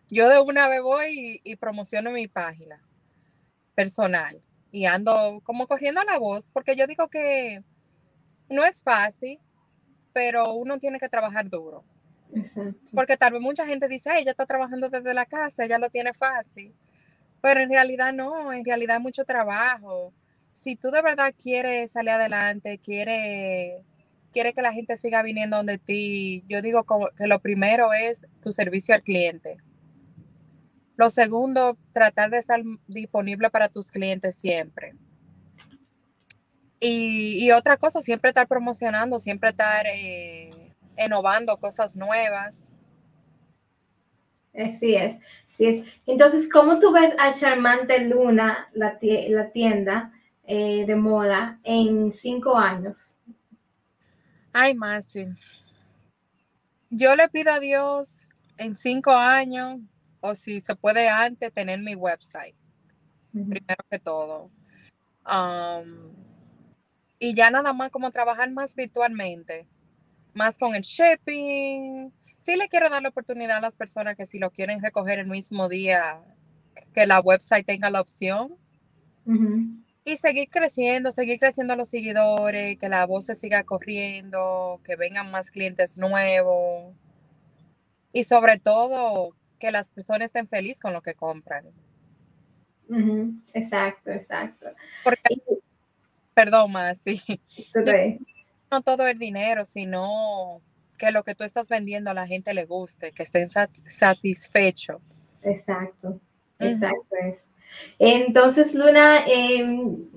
yo 0.08 0.28
de 0.28 0.40
una 0.40 0.68
vez 0.68 0.82
voy 0.82 1.40
y, 1.44 1.54
promociono 1.54 2.10
mi 2.10 2.26
página 2.26 2.82
personal 3.76 4.40
y 4.72 4.86
ando 4.86 5.40
como 5.44 5.68
corriendo 5.68 6.02
la 6.02 6.18
voz, 6.18 6.50
porque 6.52 6.74
yo 6.74 6.88
digo 6.88 7.06
que 7.08 7.62
no 8.48 8.64
es 8.64 8.82
fácil, 8.82 9.38
pero 10.12 10.54
uno 10.54 10.78
tiene 10.80 10.98
que 10.98 11.08
trabajar 11.08 11.48
duro. 11.48 11.84
Porque 12.92 13.16
tal 13.16 13.34
vez 13.34 13.42
mucha 13.42 13.64
gente 13.64 13.86
dice, 13.86 14.18
ella 14.18 14.32
está 14.32 14.46
trabajando 14.46 14.88
desde 14.88 15.14
la 15.14 15.26
casa, 15.26 15.64
ella 15.64 15.78
lo 15.78 15.90
tiene 15.90 16.12
fácil. 16.12 16.74
Pero 17.40 17.60
en 17.60 17.70
realidad 17.70 18.12
no, 18.12 18.52
en 18.52 18.64
realidad 18.64 19.00
mucho 19.00 19.24
trabajo. 19.24 20.12
Si 20.52 20.74
tú 20.74 20.90
de 20.90 21.02
verdad 21.02 21.32
quieres 21.40 21.92
salir 21.92 22.10
adelante, 22.10 22.78
quieres 22.78 23.84
quiere 24.32 24.52
que 24.52 24.60
la 24.60 24.72
gente 24.72 24.98
siga 24.98 25.22
viniendo 25.22 25.56
donde 25.56 25.78
ti, 25.78 26.44
yo 26.46 26.60
digo 26.60 26.84
que 27.16 27.26
lo 27.26 27.38
primero 27.38 27.94
es 27.94 28.26
tu 28.42 28.52
servicio 28.52 28.94
al 28.94 29.02
cliente. 29.02 29.56
Lo 30.96 31.10
segundo, 31.10 31.76
tratar 31.92 32.30
de 32.30 32.38
estar 32.38 32.62
disponible 32.86 33.50
para 33.50 33.68
tus 33.68 33.90
clientes 33.90 34.36
siempre. 34.36 34.94
Y, 36.80 37.50
otra 37.52 37.76
cosa, 37.76 38.02
siempre 38.02 38.30
estar 38.30 38.46
promocionando, 38.46 39.18
siempre 39.18 39.50
estar 39.50 39.86
eh, 39.86 40.74
innovando 40.98 41.56
cosas 41.56 41.96
nuevas. 41.96 42.66
Así 44.54 44.94
es, 44.94 45.16
así 45.50 45.66
es. 45.66 46.00
Entonces, 46.06 46.48
¿cómo 46.50 46.78
tú 46.78 46.92
ves 46.92 47.14
a 47.18 47.34
Charmante 47.34 48.06
Luna, 48.06 48.68
la, 48.72 48.98
tienda 48.98 50.12
eh, 50.44 50.84
de 50.86 50.96
moda, 50.96 51.60
en 51.62 52.12
cinco 52.12 52.56
años? 52.56 53.18
Ay, 54.52 54.74
Masi. 54.74 55.26
Yo 56.88 57.16
le 57.16 57.28
pido 57.28 57.52
a 57.52 57.60
Dios 57.60 58.30
en 58.56 58.74
cinco 58.74 59.10
años, 59.10 59.80
o 60.26 60.34
si 60.34 60.60
se 60.60 60.74
puede 60.76 61.08
antes, 61.08 61.52
tener 61.52 61.80
mi 61.80 61.94
website. 61.94 62.56
Primero 63.32 63.84
que 63.90 63.98
todo. 63.98 64.50
Um, 65.26 66.12
y 67.18 67.34
ya 67.34 67.50
nada 67.50 67.72
más 67.72 67.90
como 67.90 68.10
trabajar 68.10 68.50
más 68.50 68.74
virtualmente, 68.74 69.66
más 70.34 70.58
con 70.58 70.74
el 70.74 70.82
shipping. 70.82 72.12
Sí 72.38 72.56
le 72.56 72.68
quiero 72.68 72.88
dar 72.88 73.02
la 73.02 73.08
oportunidad 73.08 73.58
a 73.58 73.60
las 73.60 73.74
personas 73.74 74.16
que 74.16 74.26
si 74.26 74.38
lo 74.38 74.50
quieren 74.50 74.82
recoger 74.82 75.18
el 75.18 75.26
mismo 75.26 75.68
día, 75.68 76.22
que 76.94 77.06
la 77.06 77.20
website 77.20 77.66
tenga 77.66 77.90
la 77.90 78.00
opción 78.00 78.56
y 80.04 80.16
seguir 80.18 80.48
creciendo, 80.50 81.10
seguir 81.10 81.40
creciendo 81.40 81.74
los 81.74 81.88
seguidores, 81.88 82.78
que 82.78 82.88
la 82.88 83.04
voz 83.06 83.26
se 83.26 83.34
siga 83.34 83.64
corriendo, 83.64 84.80
que 84.84 84.94
vengan 84.94 85.30
más 85.32 85.50
clientes 85.50 85.98
nuevos 85.98 86.94
y 88.12 88.24
sobre 88.24 88.58
todo 88.58 89.36
que 89.58 89.70
las 89.70 89.88
personas 89.88 90.26
estén 90.26 90.48
felices 90.48 90.80
con 90.80 90.92
lo 90.92 91.02
que 91.02 91.14
compran. 91.14 91.64
Exacto, 93.54 94.10
exacto. 94.10 94.66
perdón, 96.34 96.72
más, 96.72 96.98
sí. 96.98 97.20
No 98.70 98.82
todo 98.82 99.06
el 99.06 99.18
dinero, 99.18 99.64
sino 99.64 100.60
que 100.98 101.10
lo 101.10 101.24
que 101.24 101.34
tú 101.34 101.44
estás 101.44 101.68
vendiendo 101.68 102.10
a 102.10 102.14
la 102.14 102.26
gente 102.26 102.54
le 102.54 102.64
guste, 102.64 103.12
que 103.12 103.22
estén 103.22 103.48
satisfechos. 103.50 105.00
Exacto, 105.42 106.20
exacto. 106.58 107.06
Entonces, 107.98 108.74
Luna, 108.74 109.24
em, 109.26 110.08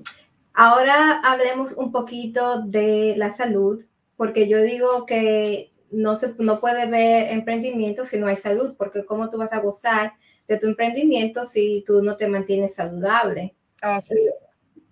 ahora 0.54 1.20
hablemos 1.24 1.72
un 1.74 1.92
poquito 1.92 2.62
de 2.62 3.14
la 3.16 3.32
salud, 3.32 3.84
porque 4.16 4.48
yo 4.48 4.62
digo 4.62 5.06
que 5.06 5.69
no 5.90 6.16
se 6.16 6.34
no 6.38 6.60
puede 6.60 6.86
ver 6.86 7.32
emprendimiento 7.32 8.04
si 8.04 8.18
no 8.18 8.26
hay 8.26 8.36
salud, 8.36 8.74
porque 8.76 9.04
cómo 9.04 9.30
tú 9.30 9.38
vas 9.38 9.52
a 9.52 9.60
gozar 9.60 10.14
de 10.48 10.56
tu 10.56 10.66
emprendimiento 10.66 11.44
si 11.44 11.84
tú 11.86 12.02
no 12.02 12.16
te 12.16 12.28
mantienes 12.28 12.74
saludable. 12.74 13.54
Oh, 13.82 13.98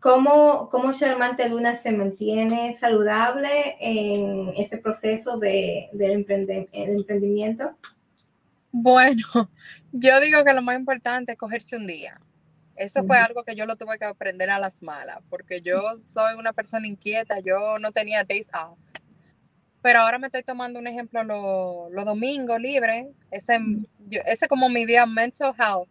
¿Cómo, 0.01 0.69
¿Cómo 0.71 0.93
Charmante 0.93 1.49
Luna 1.49 1.75
se 1.75 1.91
mantiene 1.91 2.73
saludable 2.75 3.77
en 3.81 4.51
ese 4.57 4.79
proceso 4.79 5.39
de, 5.39 5.89
del 5.93 6.25
emprendimiento? 6.73 7.77
Bueno, 8.71 9.23
yo 9.93 10.21
digo 10.21 10.45
que 10.45 10.53
lo 10.53 10.63
más 10.63 10.77
importante 10.77 11.33
es 11.33 11.39
cogerse 11.39 11.77
un 11.77 11.89
día. 11.89 12.21
Eso 12.77 13.03
fue 13.03 13.19
algo 13.19 13.43
que 13.43 13.57
yo 13.57 13.67
lo 13.67 13.75
tuve 13.75 13.99
que 13.99 14.05
aprender 14.05 14.51
a 14.51 14.61
las 14.61 14.81
malas, 14.83 15.19
porque 15.29 15.61
yo 15.61 15.81
soy 16.07 16.35
una 16.39 16.53
persona 16.53 16.87
inquieta, 16.87 17.41
yo 17.41 17.81
no 17.81 17.91
tenía 17.91 18.23
days 18.23 18.51
off. 18.55 18.79
Pero 19.89 20.01
ahora 20.01 20.19
me 20.19 20.27
estoy 20.27 20.43
tomando 20.43 20.79
un 20.79 20.87
ejemplo 20.87 21.25
los 21.25 22.05
domingos 22.05 22.61
libre, 22.61 23.09
ese, 23.31 23.59
ese 24.27 24.47
como 24.47 24.69
mi 24.69 24.85
día 24.85 25.07
mental 25.07 25.55
health, 25.59 25.89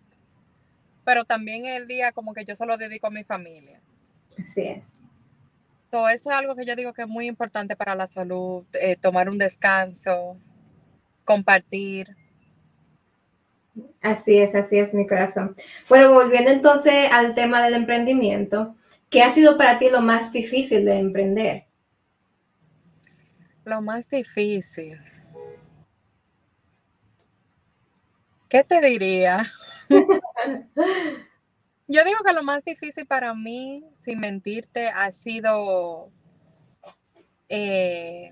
pero 1.04 1.25
también 1.25 1.66
el 1.66 1.88
día 1.88 2.12
como 2.12 2.36
que 2.36 2.46
yo 2.46 2.56
se 2.56 2.68
lo 2.68 2.77
dedico 2.77 3.08
a 3.08 3.10
mi 3.10 3.24
familia. 3.24 3.82
Así 4.39 4.68
es. 4.68 4.84
eso 6.13 6.30
es 6.30 6.38
algo 6.38 6.56
que 6.56 6.63
yo 6.63 6.75
digo 6.75 6.94
que 6.94 7.01
es 7.01 7.08
muy 7.08 7.25
importante 7.25 7.75
para 7.75 7.96
la 7.96 8.06
salud, 8.06 8.66
eh, 8.74 8.98
tomar 8.98 9.30
un 9.30 9.39
descanso, 9.39 10.38
compartir. 11.25 12.16
Así 14.04 14.38
es, 14.38 14.54
así 14.54 14.77
es 14.77 14.94
mi 14.94 15.08
corazón. 15.08 15.56
Bueno, 15.89 16.13
volviendo 16.13 16.51
entonces 16.51 17.12
al 17.12 17.34
tema 17.34 17.63
del 17.63 17.74
emprendimiento, 17.74 18.75
¿qué 19.10 19.24
ha 19.24 19.32
sido 19.32 19.58
para 19.58 19.80
ti 19.80 19.89
lo 19.89 20.01
más 20.01 20.32
difícil 20.32 20.86
de 20.86 21.00
emprender? 21.00 21.67
Lo 23.68 23.82
más 23.82 24.08
difícil. 24.10 24.98
¿Qué 28.48 28.64
te 28.64 28.80
diría? 28.80 29.46
Yo 31.90 32.04
digo 32.06 32.20
que 32.26 32.32
lo 32.32 32.44
más 32.44 32.64
difícil 32.64 33.06
para 33.06 33.34
mí, 33.34 33.84
sin 33.98 34.22
mentirte, 34.22 34.88
ha 34.88 35.12
sido 35.12 36.10
eh, 37.50 38.32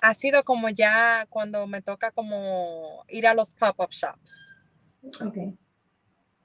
ha 0.00 0.14
sido 0.14 0.44
como 0.44 0.68
ya 0.68 1.26
cuando 1.28 1.66
me 1.66 1.82
toca 1.82 2.12
como 2.12 3.04
ir 3.08 3.26
a 3.26 3.34
los 3.34 3.56
pop-up 3.56 3.90
shops. 3.90 4.46
Okay. 5.20 5.58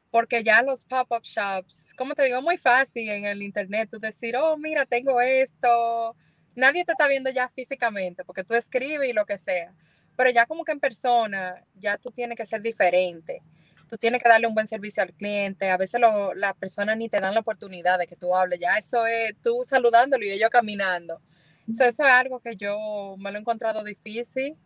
Porque 0.10 0.44
ya 0.44 0.64
los 0.64 0.84
pop-up 0.84 1.22
shops, 1.22 1.86
como 1.96 2.16
te 2.16 2.24
digo, 2.24 2.42
muy 2.42 2.58
fácil 2.58 3.08
en 3.08 3.25
el 3.25 3.44
internet 3.44 3.90
tú 3.92 4.00
decir, 4.00 4.36
oh, 4.36 4.58
mira, 4.58 4.88
tengo 4.88 5.22
esto. 5.22 6.16
Nadie 6.55 6.85
te 6.85 6.93
está 6.93 7.07
viendo 7.07 7.29
ya 7.29 7.50
físicamente, 7.50 8.24
porque 8.24 8.43
tú 8.43 8.53
escribes 8.53 9.09
y 9.09 9.13
lo 9.13 9.25
que 9.25 9.38
sea. 9.38 9.74
Pero 10.15 10.29
ya 10.29 10.45
como 10.45 10.63
que 10.63 10.71
en 10.71 10.79
persona, 10.79 11.63
ya 11.75 11.97
tú 11.97 12.12
tienes 12.12 12.38
que 12.38 12.45
ser 12.45 12.62
diferente. 12.62 13.41
Tú 13.89 13.97
tienes 13.97 14.21
que 14.21 14.29
darle 14.29 14.47
un 14.47 14.55
buen 14.55 14.67
servicio 14.67 15.03
al 15.03 15.13
cliente. 15.13 15.69
A 15.69 15.77
veces 15.77 16.01
las 16.35 16.53
personas 16.55 16.97
ni 16.97 17.09
te 17.09 17.19
dan 17.19 17.33
la 17.33 17.41
oportunidad 17.41 18.00
de 18.00 18.07
que 18.07 18.15
tú 18.15 18.35
hables. 18.35 18.59
Ya 18.59 18.77
eso 18.77 19.05
es 19.05 19.35
tú 19.43 19.62
saludándolo 19.63 20.25
y 20.25 20.31
ellos 20.31 20.50
caminando 20.50 21.21
eso 21.67 21.83
es 21.83 22.00
algo 22.00 22.39
que 22.39 22.55
yo 22.55 23.15
me 23.17 23.31
lo 23.31 23.38
he 23.38 23.41
encontrado 23.41 23.83
difícil. 23.83 24.57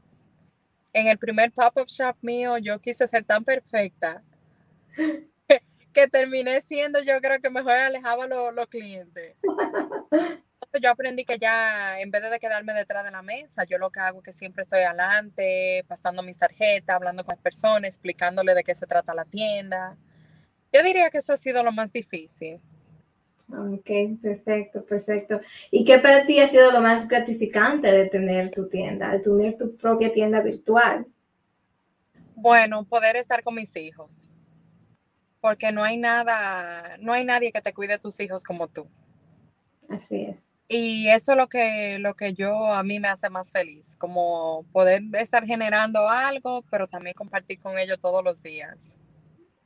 En 0.92 1.08
el 1.08 1.18
primer 1.18 1.52
pop-up 1.52 1.88
shop 1.88 2.16
mío, 2.22 2.58
yo 2.58 2.80
quise 2.80 3.08
ser 3.08 3.24
tan 3.24 3.44
perfecta 3.44 4.24
que, 5.94 6.08
terminé 6.08 6.62
siendo, 6.62 7.02
yo 7.02 7.20
creo 7.22 7.40
que 7.42 7.50
mejor 7.50 7.74
alejaba 7.74 8.28
los, 8.28 8.54
los 8.54 8.68
clientes. 8.68 9.36
Entonces 10.62 10.82
yo 10.84 10.92
aprendí 10.92 11.24
que 11.24 11.40
ya, 11.40 12.00
en 12.02 12.12
vez 12.12 12.22
de 12.22 12.40
quedarme 12.40 12.74
detrás 12.74 13.06
de 13.06 13.12
la 13.12 13.22
mesa, 13.22 13.64
yo 13.64 13.78
lo 13.78 13.90
que 13.90 14.02
hago 14.02 14.20
es 14.20 14.26
que 14.26 14.34
siempre 14.34 14.64
estoy 14.64 14.82
adelante, 14.82 15.86
pasando 15.88 16.22
mis 16.22 16.38
tarjetas, 16.38 16.96
hablando 16.96 17.24
con 17.24 17.34
las 17.36 17.42
personas, 17.42 17.90
explicándole 17.90 18.54
de 18.54 18.64
qué 18.64 18.76
se 18.76 18.86
trata 18.86 19.14
la 19.14 19.24
tienda. 19.24 19.98
Yo 20.74 20.84
diría 20.84 21.10
que 21.10 21.20
eso 21.20 21.32
ha 21.32 21.38
sido 21.38 21.64
lo 21.64 21.72
más 21.72 21.94
difícil. 21.94 22.60
Ok, 23.48 24.20
perfecto, 24.22 24.86
perfecto. 24.86 25.40
¿Y 25.72 25.86
qué 25.86 25.98
para 26.00 26.26
ti 26.26 26.40
ha 26.40 26.48
sido 26.50 26.72
lo 26.72 26.82
más 26.82 27.08
gratificante 27.08 27.90
de 27.90 28.08
tener 28.08 28.52
tu 28.52 28.68
tienda, 28.68 29.12
de 29.12 29.20
tener 29.20 29.56
tu 29.56 29.78
propia 29.78 30.12
tienda 30.12 30.42
virtual? 30.42 31.08
Bueno, 32.36 32.84
poder 32.84 33.16
estar 33.16 33.44
con 33.44 33.56
mis 33.56 33.74
hijos. 33.78 34.28
Porque 35.40 35.72
no 35.72 35.84
hay 35.84 35.98
nada, 35.98 36.98
no 37.00 37.14
hay 37.14 37.24
nadie 37.24 37.54
que 37.54 37.62
te 37.62 37.74
cuide 37.74 37.94
a 37.94 38.00
tus 38.00 38.20
hijos 38.20 38.44
como 38.44 38.68
tú. 38.68 38.88
Así 39.88 40.24
es. 40.24 40.49
Y 40.72 41.10
eso 41.10 41.32
es 41.32 41.38
lo 41.40 41.50
que, 41.50 41.98
lo 42.00 42.14
que 42.14 42.36
yo 42.36 42.72
a 42.72 42.84
mí 42.84 43.00
me 43.00 43.08
hace 43.08 43.28
más 43.32 43.52
feliz, 43.52 43.96
como 43.98 44.66
poder 44.72 45.02
estar 45.14 45.44
generando 45.48 46.08
algo, 46.08 46.64
pero 46.70 46.86
también 46.86 47.16
compartir 47.16 47.60
con 47.60 47.80
ellos 47.80 48.00
todos 48.00 48.24
los 48.24 48.44
días. 48.44 48.94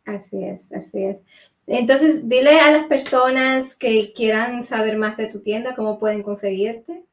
Así 0.06 0.46
es, 0.46 0.72
así 0.72 1.04
es. 1.04 1.22
Entonces, 1.68 2.28
dile 2.30 2.58
a 2.60 2.72
las 2.72 2.86
personas 2.86 3.76
que 3.76 4.14
quieran 4.14 4.64
saber 4.64 4.98
más 4.98 5.18
de 5.18 5.28
tu 5.28 5.42
tienda, 5.42 5.76
cómo 5.76 6.00
pueden 6.00 6.24
conseguirte. 6.24 7.04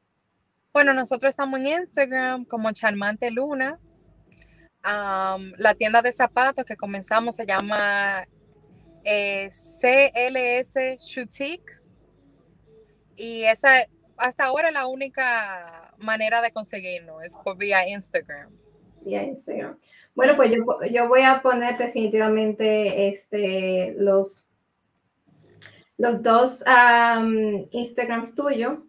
Bueno, 0.71 0.93
nosotros 0.93 1.29
estamos 1.29 1.59
en 1.59 1.67
Instagram 1.67 2.45
como 2.45 2.71
Charmante 2.71 3.29
Luna. 3.29 3.77
la 4.83 5.75
tienda 5.77 6.01
de 6.01 6.13
zapatos 6.13 6.63
que 6.63 6.77
comenzamos 6.77 7.35
se 7.35 7.45
llama 7.45 8.25
eh, 9.03 9.49
CLS 9.49 11.03
Shoutique. 11.05 11.80
Y 13.15 13.43
esa 13.43 13.85
hasta 14.21 14.45
ahora 14.45 14.71
la 14.71 14.87
única 14.87 15.93
manera 15.97 16.41
de 16.41 16.51
conseguirnos, 16.51 17.23
es 17.23 17.35
por 17.43 17.57
vía 17.57 17.87
Instagram. 17.87 18.51
Vía 19.01 19.23
Instagram. 19.23 19.77
Bueno, 20.13 20.35
pues 20.35 20.51
yo, 20.51 21.07
voy 21.07 21.21
a 21.21 21.41
poner 21.41 21.77
definitivamente 21.77 23.09
este, 23.09 23.95
los, 23.97 24.47
los 25.97 26.21
dos 26.21 26.63
Instagrams 27.71 28.35
tuyos 28.35 28.79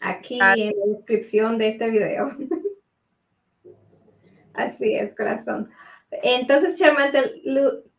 aquí 0.00 0.38
ah. 0.40 0.54
en 0.56 0.72
la 0.78 0.96
descripción 0.96 1.58
de 1.58 1.68
este 1.68 1.90
video. 1.90 2.36
Así 4.54 4.94
es, 4.94 5.14
corazón. 5.14 5.70
Entonces, 6.10 6.78
Charmante 6.78 7.42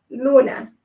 Luna. 0.08 0.76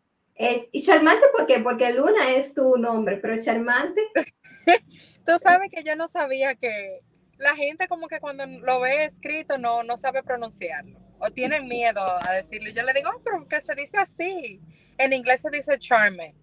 ¿Y 0.71 0.83
charmante 0.83 1.25
por 1.35 1.47
qué? 1.47 1.59
Porque 1.59 1.93
Luna 1.93 2.31
es 2.35 2.53
tu 2.53 2.77
nombre, 2.77 3.17
pero 3.17 3.35
charmante. 3.43 4.01
Tú 5.25 5.33
sabes 5.41 5.69
que 5.71 5.83
yo 5.83 5.95
no 5.95 6.07
sabía 6.07 6.55
que 6.55 7.01
la 7.37 7.55
gente 7.55 7.87
como 7.87 8.07
que 8.07 8.19
cuando 8.19 8.45
lo 8.45 8.79
ve 8.81 9.05
escrito 9.05 9.57
no, 9.57 9.83
no 9.83 9.97
sabe 9.97 10.23
pronunciarlo 10.23 10.99
o 11.19 11.31
tienen 11.31 11.67
miedo 11.67 12.01
a 12.01 12.31
decirlo. 12.33 12.69
Yo 12.69 12.83
le 12.83 12.93
digo, 12.93 13.09
oh, 13.15 13.21
pero 13.23 13.47
que 13.47 13.61
se 13.61 13.75
dice 13.75 13.97
así. 13.97 14.61
En 14.97 15.13
inglés 15.13 15.41
se 15.41 15.49
dice 15.49 15.77
charme. 15.79 16.35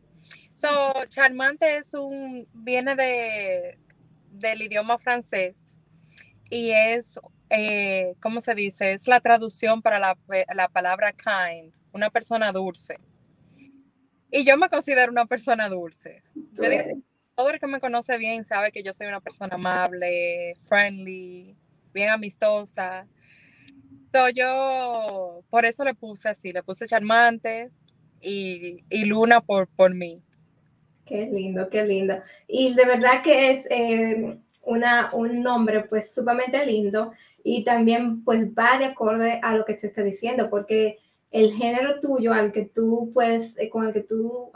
So, 0.55 0.69
charmante 1.09 1.79
es 1.79 1.95
un, 1.95 2.49
viene 2.53 2.95
de, 2.95 3.79
del 4.31 4.63
idioma 4.63 4.99
francés 4.99 5.79
y 6.49 6.71
es, 6.71 7.19
eh, 7.51 8.15
¿cómo 8.21 8.41
se 8.41 8.55
dice? 8.55 8.93
Es 8.93 9.09
la 9.09 9.21
traducción 9.21 9.83
para 9.83 9.99
la, 9.99 10.17
la 10.55 10.69
palabra 10.69 11.13
kind, 11.13 11.75
una 11.93 12.11
persona 12.11 12.53
dulce. 12.53 12.99
Y 14.31 14.45
yo 14.45 14.57
me 14.57 14.69
considero 14.69 15.11
una 15.11 15.27
persona 15.27 15.69
dulce. 15.69 16.23
Todo 17.35 17.51
el 17.51 17.61
que 17.61 17.67
me 17.67 17.81
conoce 17.81 18.17
bien 18.19 18.45
sabe 18.45 18.73
que 18.73 18.83
yo 18.83 18.93
soy 18.93 19.07
una 19.07 19.21
persona 19.21 19.55
amable, 19.55 20.57
friendly, 20.61 21.57
bien 21.93 22.11
amistosa. 22.11 23.07
Entonces 24.07 24.35
yo 24.37 25.43
por 25.51 25.65
eso 25.65 25.85
le 25.85 25.95
puse 25.95 26.29
así, 26.29 26.53
le 26.53 26.63
puse 26.63 26.87
charmante 26.87 27.71
y, 28.21 28.85
y 28.89 29.05
Luna 29.05 29.41
por, 29.41 29.67
por 29.69 29.95
mí. 29.95 30.23
Qué 31.05 31.27
lindo, 31.27 31.69
qué 31.69 31.85
lindo. 31.85 32.23
Y 32.47 32.75
de 32.75 32.87
verdad 32.87 33.23
que 33.23 33.51
es 33.51 33.67
eh, 33.71 34.39
una, 34.63 35.11
un 35.13 35.43
nombre 35.43 35.85
pues 35.85 36.15
sumamente 36.15 36.65
lindo 36.65 37.13
y 37.43 37.65
también 37.65 38.25
pues 38.25 38.49
va 38.51 38.79
de 38.79 38.87
acorde 38.87 39.41
a 39.43 39.57
lo 39.57 39.65
que 39.65 39.75
te 39.75 39.87
está 39.87 40.03
diciendo, 40.03 40.49
porque 40.49 40.99
el 41.35 41.53
género 41.53 41.99
tuyo 41.99 42.33
al 42.33 42.53
que 42.53 42.65
tú 42.65 43.11
pues 43.13 43.57
con 43.69 43.85
el 43.85 43.93
que 43.93 44.03
tú 44.03 44.53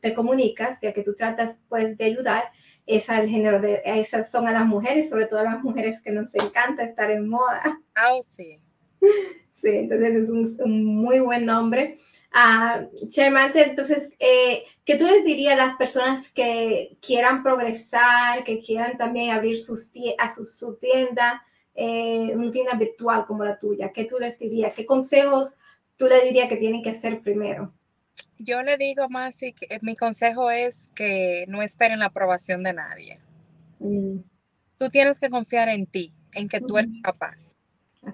te 0.00 0.14
comunicas 0.14 0.80
y 0.80 0.86
al 0.86 0.92
que 0.92 1.02
tú 1.02 1.12
tratas 1.12 1.56
pues 1.68 1.98
de 1.98 2.04
ayudar 2.04 2.44
es 2.86 3.10
al 3.10 3.28
género 3.28 3.60
de 3.60 3.82
esas 3.84 4.30
son 4.30 4.46
a 4.46 4.52
las 4.52 4.64
mujeres 4.64 5.10
sobre 5.10 5.26
todo 5.26 5.40
a 5.40 5.44
las 5.44 5.60
mujeres 5.60 6.00
que 6.00 6.12
nos 6.12 6.32
encanta 6.36 6.84
estar 6.84 7.10
en 7.10 7.28
moda. 7.28 7.82
Ah 7.96 8.14
oh, 8.14 8.22
sí. 8.22 8.60
Sí 9.50 9.70
entonces 9.70 10.14
es 10.14 10.30
un, 10.30 10.84
muy 10.84 11.18
buen 11.18 11.44
nombre. 11.44 11.98
Ah 12.30 12.86
entonces 13.02 14.12
eh, 14.20 14.62
¿qué 14.84 14.94
tú 14.94 15.04
les 15.04 15.24
dirías 15.24 15.54
a 15.54 15.66
las 15.66 15.76
personas 15.76 16.30
que 16.30 16.96
quieran 17.04 17.42
progresar 17.42 18.44
que 18.44 18.60
quieran 18.60 18.96
también 18.98 19.32
abrir 19.32 19.60
sus 19.60 19.90
a 20.16 20.32
su, 20.32 20.46
su 20.46 20.76
tienda 20.76 21.42
eh, 21.74 22.32
una 22.36 22.52
tienda 22.52 22.74
virtual 22.74 23.26
como 23.26 23.44
la 23.44 23.58
tuya 23.58 23.92
¿qué 23.92 24.04
tú 24.04 24.16
les 24.20 24.38
dirías 24.38 24.74
qué 24.74 24.86
consejos 24.86 25.54
tú 25.98 26.06
le 26.06 26.24
dirías 26.24 26.48
que 26.48 26.56
tienen 26.56 26.82
que 26.82 26.90
hacer 26.90 27.20
primero? 27.20 27.74
Yo 28.38 28.62
le 28.62 28.76
digo 28.78 29.08
más 29.10 29.42
y 29.42 29.52
que 29.52 29.78
mi 29.82 29.96
consejo 29.96 30.50
es 30.50 30.88
que 30.94 31.44
no 31.48 31.60
esperen 31.60 31.98
la 31.98 32.06
aprobación 32.06 32.62
de 32.62 32.72
nadie. 32.72 33.18
Mm. 33.80 34.20
Tú 34.78 34.88
tienes 34.88 35.18
que 35.18 35.28
confiar 35.28 35.68
en 35.68 35.86
ti, 35.86 36.14
en 36.34 36.48
que 36.48 36.60
tú 36.60 36.78
eres 36.78 36.90
capaz. 37.02 37.56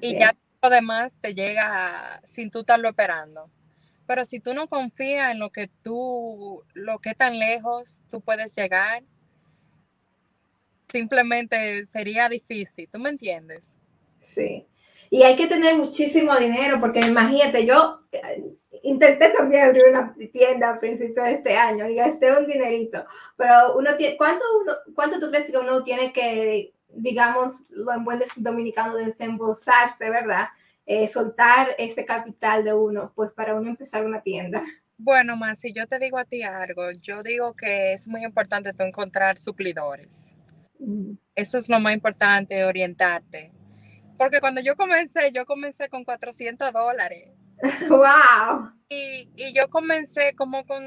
y 0.00 0.18
ya 0.18 0.34
lo 0.62 0.70
demás 0.70 1.18
te 1.20 1.34
llega 1.34 2.20
sin 2.24 2.50
tú 2.50 2.60
estarlo 2.60 2.88
esperando. 2.88 3.50
Pero 4.06 4.24
si 4.24 4.40
tú 4.40 4.54
no 4.54 4.66
confías 4.66 5.32
en 5.32 5.38
lo 5.38 5.50
que 5.50 5.68
tú, 5.82 6.62
lo 6.72 6.98
que 6.98 7.14
tan 7.14 7.38
lejos 7.38 8.00
tú 8.10 8.22
puedes 8.22 8.54
llegar, 8.56 9.02
simplemente 10.88 11.84
sería 11.84 12.28
difícil. 12.30 12.88
¿Tú 12.90 12.98
me 12.98 13.10
entiendes? 13.10 13.76
Sí. 14.18 14.66
Y 15.14 15.22
hay 15.22 15.36
que 15.36 15.46
tener 15.46 15.76
muchísimo 15.76 16.34
dinero, 16.34 16.80
porque 16.80 16.98
imagínate, 16.98 17.64
yo 17.64 18.00
eh, 18.10 18.52
intenté 18.82 19.28
también 19.28 19.62
abrir 19.62 19.84
una 19.88 20.12
tienda 20.12 20.74
a 20.74 20.80
principios 20.80 21.24
de 21.26 21.34
este 21.34 21.56
año 21.56 21.88
y 21.88 21.94
gasté 21.94 22.36
un 22.36 22.48
dinerito, 22.48 23.06
pero 23.36 23.76
uno 23.76 23.94
tiene, 23.96 24.16
¿cuánto, 24.16 24.44
cuánto 24.92 25.20
tú 25.20 25.30
crees 25.30 25.48
que 25.48 25.56
uno 25.56 25.84
tiene 25.84 26.12
que, 26.12 26.74
digamos, 26.88 27.70
lo 27.70 27.92
en 27.92 28.02
buen 28.02 28.24
dominicano, 28.34 28.96
desembolsarse, 28.96 30.10
¿verdad? 30.10 30.48
Eh, 30.84 31.06
soltar 31.06 31.76
ese 31.78 32.04
capital 32.04 32.64
de 32.64 32.74
uno, 32.74 33.12
pues 33.14 33.30
para 33.30 33.54
uno 33.54 33.70
empezar 33.70 34.04
una 34.04 34.20
tienda. 34.20 34.64
Bueno, 34.98 35.36
más 35.36 35.60
si 35.60 35.72
yo 35.72 35.86
te 35.86 36.00
digo 36.00 36.18
a 36.18 36.24
ti 36.24 36.42
algo, 36.42 36.90
yo 36.90 37.22
digo 37.22 37.54
que 37.54 37.92
es 37.92 38.08
muy 38.08 38.24
importante 38.24 38.72
tú 38.72 38.82
encontrar 38.82 39.38
suplidores. 39.38 40.26
Mm. 40.80 41.12
Eso 41.36 41.58
es 41.58 41.68
lo 41.68 41.78
más 41.78 41.94
importante, 41.94 42.64
orientarte 42.64 43.52
porque 44.18 44.40
cuando 44.40 44.60
yo 44.60 44.76
comencé, 44.76 45.32
yo 45.32 45.46
comencé 45.46 45.88
con 45.88 46.04
400 46.04 46.72
dólares. 46.72 47.30
¡Wow! 47.88 48.72
Y, 48.88 49.28
y 49.36 49.52
yo 49.52 49.68
comencé 49.68 50.34
como 50.34 50.64
con... 50.66 50.82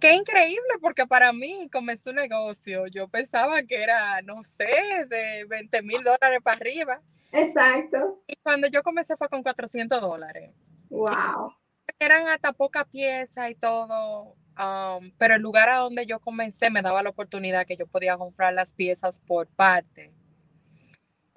Qué 0.00 0.14
increíble, 0.14 0.74
porque 0.80 1.06
para 1.06 1.32
mí 1.32 1.68
comenzó 1.72 2.10
un 2.10 2.16
negocio. 2.16 2.86
Yo 2.86 3.08
pensaba 3.08 3.62
que 3.64 3.82
era, 3.82 4.22
no 4.22 4.44
sé, 4.44 4.66
de 5.08 5.44
20 5.48 5.82
mil 5.82 6.04
dólares 6.04 6.38
para 6.42 6.56
arriba. 6.56 7.02
Exacto. 7.32 8.22
Y 8.28 8.36
cuando 8.36 8.68
yo 8.68 8.82
comencé 8.82 9.16
fue 9.16 9.28
con 9.28 9.42
400 9.42 10.00
dólares. 10.00 10.52
¡Wow! 10.88 11.52
Eran 11.98 12.28
hasta 12.28 12.52
poca 12.52 12.84
pieza 12.84 13.50
y 13.50 13.56
todo. 13.56 14.36
Um, 14.58 15.12
pero 15.18 15.34
el 15.34 15.42
lugar 15.42 15.68
a 15.68 15.78
donde 15.78 16.06
yo 16.06 16.18
comencé 16.20 16.70
me 16.70 16.82
daba 16.82 17.02
la 17.02 17.10
oportunidad 17.10 17.66
que 17.66 17.76
yo 17.76 17.86
podía 17.86 18.16
comprar 18.16 18.52
las 18.54 18.74
piezas 18.74 19.20
por 19.20 19.46
parte. 19.46 20.12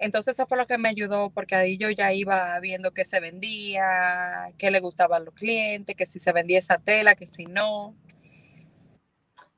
Entonces 0.02 0.34
eso 0.36 0.48
fue 0.48 0.58
lo 0.58 0.66
que 0.66 0.78
me 0.78 0.88
ayudó 0.88 1.30
porque 1.30 1.54
ahí 1.54 1.78
yo 1.78 1.88
ya 1.88 2.12
iba 2.12 2.58
viendo 2.58 2.90
qué 2.90 3.04
se 3.04 3.20
vendía, 3.20 4.52
qué 4.58 4.72
le 4.72 4.80
gustaba 4.80 5.18
a 5.18 5.20
los 5.20 5.32
clientes, 5.32 5.94
que 5.94 6.06
si 6.06 6.18
se 6.18 6.32
vendía 6.32 6.58
esa 6.58 6.78
tela, 6.78 7.14
que 7.14 7.24
si 7.24 7.46
no. 7.46 7.94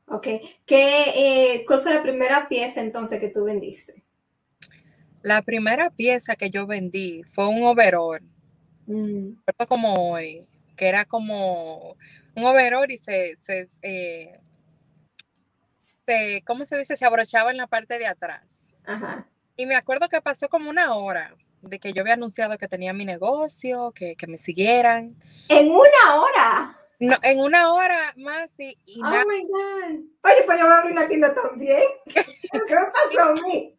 Ok. 0.06 0.26
¿Qué, 0.66 1.04
eh, 1.16 1.64
¿Cuál 1.66 1.80
fue 1.80 1.94
la 1.94 2.02
primera 2.02 2.46
pieza 2.46 2.82
entonces 2.82 3.20
que 3.20 3.30
tú 3.30 3.44
vendiste? 3.44 4.04
La 5.22 5.40
primera 5.40 5.88
pieza 5.88 6.36
que 6.36 6.50
yo 6.50 6.66
vendí 6.66 7.22
fue 7.22 7.48
un 7.48 7.62
overall. 7.62 8.20
Mm. 8.86 9.38
como 9.66 10.10
hoy, 10.10 10.46
que 10.76 10.88
era 10.88 11.06
como 11.06 11.96
un 12.36 12.44
overall 12.44 12.90
y 12.90 12.98
se, 12.98 13.34
se, 13.38 13.66
eh, 13.80 14.38
se, 16.06 16.42
¿cómo 16.46 16.66
se 16.66 16.76
dice? 16.76 16.98
Se 16.98 17.06
abrochaba 17.06 17.50
en 17.50 17.56
la 17.56 17.66
parte 17.66 17.98
de 17.98 18.06
atrás. 18.06 18.66
Ajá. 18.84 19.26
Y 19.56 19.66
me 19.66 19.76
acuerdo 19.76 20.08
que 20.08 20.20
pasó 20.20 20.48
como 20.48 20.70
una 20.70 20.94
hora 20.94 21.34
de 21.68 21.78
que 21.78 21.92
yo 21.92 22.02
había 22.02 22.14
anunciado 22.14 22.58
que 22.58 22.68
tenía 22.68 22.92
mi 22.92 23.04
negocio, 23.04 23.92
que, 23.92 24.16
me 24.26 24.36
siguieran. 24.36 25.16
¿En 25.48 25.70
una 25.70 26.14
hora? 26.16 26.80
No, 27.00 27.16
en 27.22 27.40
una 27.40 27.72
hora 27.72 28.14
más 28.16 28.54
y, 28.58 28.76
oh 29.02 29.24
my 29.26 29.46
God. 29.46 30.00
Oye, 30.22 30.42
pues 30.46 30.58
yo 30.58 30.64
voy 30.64 30.74
a 30.74 30.78
abrir 30.78 30.92
una 30.92 31.08
tienda 31.08 31.34
también. 31.34 31.82
¿Qué 32.06 32.20
me 32.20 32.90
pasó 32.92 33.30
a 33.30 33.34
mí? 33.34 33.76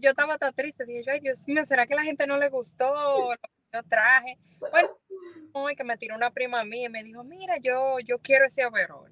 yo, 0.00 0.10
estaba 0.10 0.38
tan 0.38 0.54
triste, 0.54 0.84
dije 0.84 1.02
yo, 1.04 1.12
ay 1.12 1.20
Dios 1.20 1.46
mío, 1.46 1.64
¿será 1.64 1.86
que 1.86 1.94
la 1.94 2.02
gente 2.02 2.26
no 2.26 2.36
le 2.36 2.48
gustó 2.48 2.94
lo 2.94 3.36
que 3.36 3.48
yo 3.72 3.82
traje? 3.84 4.38
Bueno, 4.70 4.88
hoy 5.52 5.74
que 5.74 5.84
me 5.84 5.96
tiró 5.96 6.14
una 6.14 6.30
prima 6.30 6.60
a 6.60 6.64
mí 6.64 6.84
y 6.84 6.88
me 6.88 7.02
dijo, 7.02 7.24
mira, 7.24 7.56
yo, 7.58 7.98
yo 8.00 8.18
quiero 8.18 8.46
ese 8.46 8.64
overall. 8.64 9.10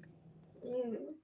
Mm. 0.63 1.15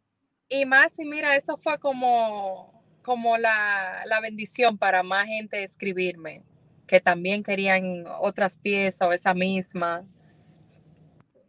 Y 0.49 0.65
más, 0.65 0.99
y 0.99 1.05
mira, 1.05 1.35
eso 1.35 1.57
fue 1.57 1.79
como, 1.79 2.80
como 3.01 3.37
la, 3.37 4.03
bendición 4.21 4.77
para 4.77 5.03
más 5.03 5.25
gente 5.25 5.63
escribirme, 5.63 6.43
que 6.87 6.99
también 6.99 7.43
querían 7.43 8.05
otras 8.19 8.57
piezas 8.57 9.07
o 9.07 9.11
esa 9.11 9.33
misma. 9.33 10.05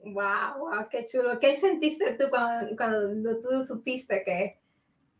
Wow, 0.04 0.58
wow, 0.58 0.88
qué 0.90 1.04
chulo. 1.04 1.38
¿Qué 1.38 1.56
sentiste 1.56 2.14
tú 2.14 2.24
cuando, 2.30 3.40
tú 3.40 3.62
supiste 3.64 4.22
que, 4.24 4.58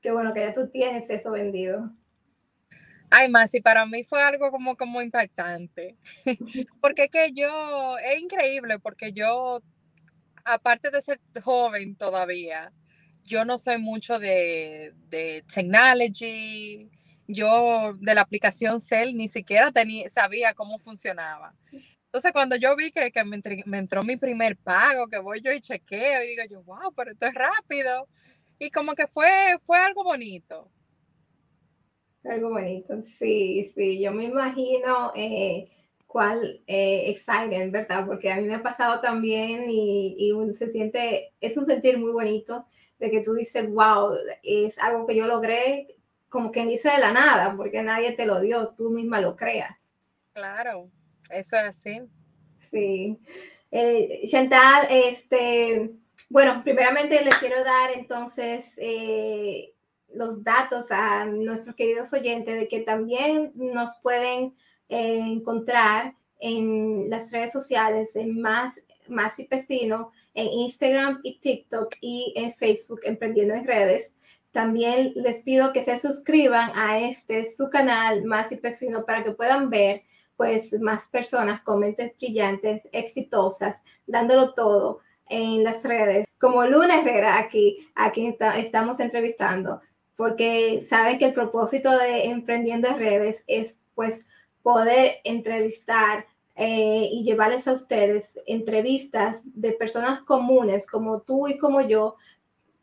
que, 0.01 0.11
bueno, 0.11 0.33
que 0.33 0.41
ya 0.41 0.53
tú 0.53 0.69
tienes 0.69 1.09
eso 1.11 1.31
vendido? 1.31 1.91
Ay, 3.11 3.29
más, 3.29 3.55
y 3.55 3.61
para 3.61 3.85
mí 3.85 4.05
fue 4.05 4.23
algo 4.23 4.51
como, 4.51 4.77
como 4.77 5.03
impactante. 5.03 5.97
porque 6.81 7.09
que 7.09 7.33
yo, 7.33 7.99
es 7.99 8.21
increíble, 8.21 8.79
porque 8.79 9.13
yo, 9.13 9.61
aparte 10.45 10.91
de 10.91 11.03
ser 11.03 11.21
joven 11.45 11.95
todavía, 11.95 12.73
yo 13.25 13.45
no 13.45 13.59
soy 13.59 13.79
mucho 13.79 14.19
de, 14.19 14.93
de 15.09 15.45
technology, 15.53 16.91
yo 17.27 17.95
de 18.01 18.15
la 18.15 18.23
aplicación 18.23 18.81
Cell 18.81 19.17
ni 19.17 19.29
siquiera 19.29 19.71
tenía, 19.71 20.09
sabía 20.09 20.55
cómo 20.55 20.79
funcionaba. 20.79 21.55
Entonces, 22.07 22.33
cuando 22.33 22.57
yo 22.57 22.77
vi 22.77 22.91
que, 22.91 23.11
que 23.11 23.25
me, 23.25 23.41
me, 23.65 23.79
entró 23.79 24.05
mi 24.05 24.17
primer 24.17 24.57
pago, 24.59 25.09
que 25.09 25.19
voy 25.19 25.41
yo 25.41 25.51
y 25.51 25.61
chequeo, 25.61 26.23
y 26.23 26.29
digo 26.29 26.43
yo, 26.51 26.63
wow, 26.65 26.93
pero 26.95 27.13
esto 27.13 27.27
es 27.27 27.35
rápido. 27.35 28.07
Y 28.59 28.71
como 28.71 28.95
que 28.95 29.07
fue, 29.07 29.57
fue 29.63 29.79
algo 29.79 30.05
bonito. 30.05 30.71
Algo 32.25 32.51
bonito, 32.51 33.03
sí, 33.03 33.73
sí. 33.75 34.03
Yo 34.03 34.13
me 34.13 34.25
imagino 34.25 35.11
eh, 35.17 35.71
cuál 36.07 36.63
eh, 36.67 37.11
exciting, 37.11 37.73
¿verdad? 37.73 38.05
Porque 38.07 38.31
a 38.31 38.37
mí 38.37 38.47
me 38.47 38.57
ha 38.57 38.63
pasado 38.63 39.01
también 39.01 39.65
y, 39.71 40.15
y 40.19 40.55
se 40.55 40.71
siente, 40.71 41.33
es 41.41 41.57
un 41.57 41.65
sentir 41.65 41.99
muy 41.99 42.13
bonito 42.13 42.67
de 43.03 43.11
que 43.11 43.21
tú 43.21 43.35
dices, 43.35 43.69
wow, 43.69 44.15
es 44.45 44.79
algo 44.79 45.09
que 45.09 45.17
yo 45.17 45.27
logré, 45.27 45.97
como 46.29 46.53
quien 46.53 46.69
dice 46.69 46.89
de 46.89 46.99
la 46.99 47.13
nada, 47.13 47.57
porque 47.57 47.83
nadie 47.83 48.13
te 48.13 48.27
lo 48.27 48.41
dio, 48.41 48.69
tú 48.79 48.91
misma 48.91 49.21
lo 49.21 49.35
creas. 49.35 49.77
Claro, 50.33 50.89
eso 51.29 51.57
es 51.57 51.65
así. 51.65 52.01
Sí. 52.71 53.19
Eh, 53.73 54.25
Chantal, 54.29 54.87
este, 54.89 55.91
bueno, 56.31 56.63
primeramente 56.63 57.25
les 57.25 57.35
quiero 57.39 57.65
dar 57.65 57.91
entonces 57.97 58.77
eh, 58.79 59.75
los 60.15 60.45
datos 60.45 60.93
a 60.93 61.25
nuestros 61.25 61.75
queridos 61.75 62.13
oyentes 62.13 62.55
de 62.55 62.69
que 62.69 62.81
también 62.81 63.51
nos 63.57 63.97
pueden 63.97 64.55
eh, 64.89 65.25
encontrar 65.27 66.15
en 66.39 67.11
las 67.11 67.33
redes 67.33 67.51
sociales 67.51 68.13
de 68.15 68.27
Más, 68.27 68.81
Más 69.09 69.41
y 69.41 69.49
Pestino, 69.49 70.13
en 70.35 70.47
Instagram 70.47 71.21
y 71.23 71.39
TikTok 71.39 71.97
y 72.01 72.33
en 72.37 72.53
Facebook, 72.53 73.01
Emprendiendo 73.05 73.55
en 73.55 73.67
Redes. 73.67 74.17
También 74.51 75.13
les 75.17 75.43
pido 75.43 75.73
que 75.73 75.83
se 75.83 75.99
suscriban 75.99 76.71
a 76.75 76.99
este, 76.99 77.45
su 77.51 77.71
canal 77.71 78.25
Más 78.25 78.53
y 78.53 78.57
Pestino, 78.57 79.05
para 79.05 79.25
que 79.25 79.33
puedan 79.33 79.71
ver 79.71 80.03
pues 80.37 80.73
más 80.81 81.09
personas 81.09 81.63
con 81.63 81.81
mentes 81.81 82.17
brillantes, 82.19 82.89
exitosas, 82.93 83.83
dándolo 84.07 84.55
todo 84.55 85.01
en 85.29 85.65
las 85.65 85.83
redes, 85.85 86.27
como 86.39 86.67
Luna 86.67 87.01
Herrera 87.01 87.39
aquí, 87.39 87.89
aquí 87.95 88.37
estamos 88.57 89.01
entrevistando, 89.01 89.81
porque 90.17 90.83
saben 90.87 91.19
que 91.19 91.27
el 91.27 91.33
propósito 91.33 91.97
de 91.97 92.27
Emprendiendo 92.27 92.89
en 92.89 92.99
Redes 92.99 93.45
es 93.47 93.79
pues 93.95 94.27
poder 94.63 95.19
entrevistar 95.25 96.27
eh, 96.55 97.09
y 97.11 97.25
llevarles 97.25 97.67
a 97.67 97.73
ustedes 97.73 98.39
entrevistas 98.47 99.43
de 99.55 99.73
personas 99.73 100.21
comunes 100.21 100.87
como 100.87 101.23
tú 101.23 101.49
y 101.49 101.57
como 101.57 101.81
yo 101.81 102.17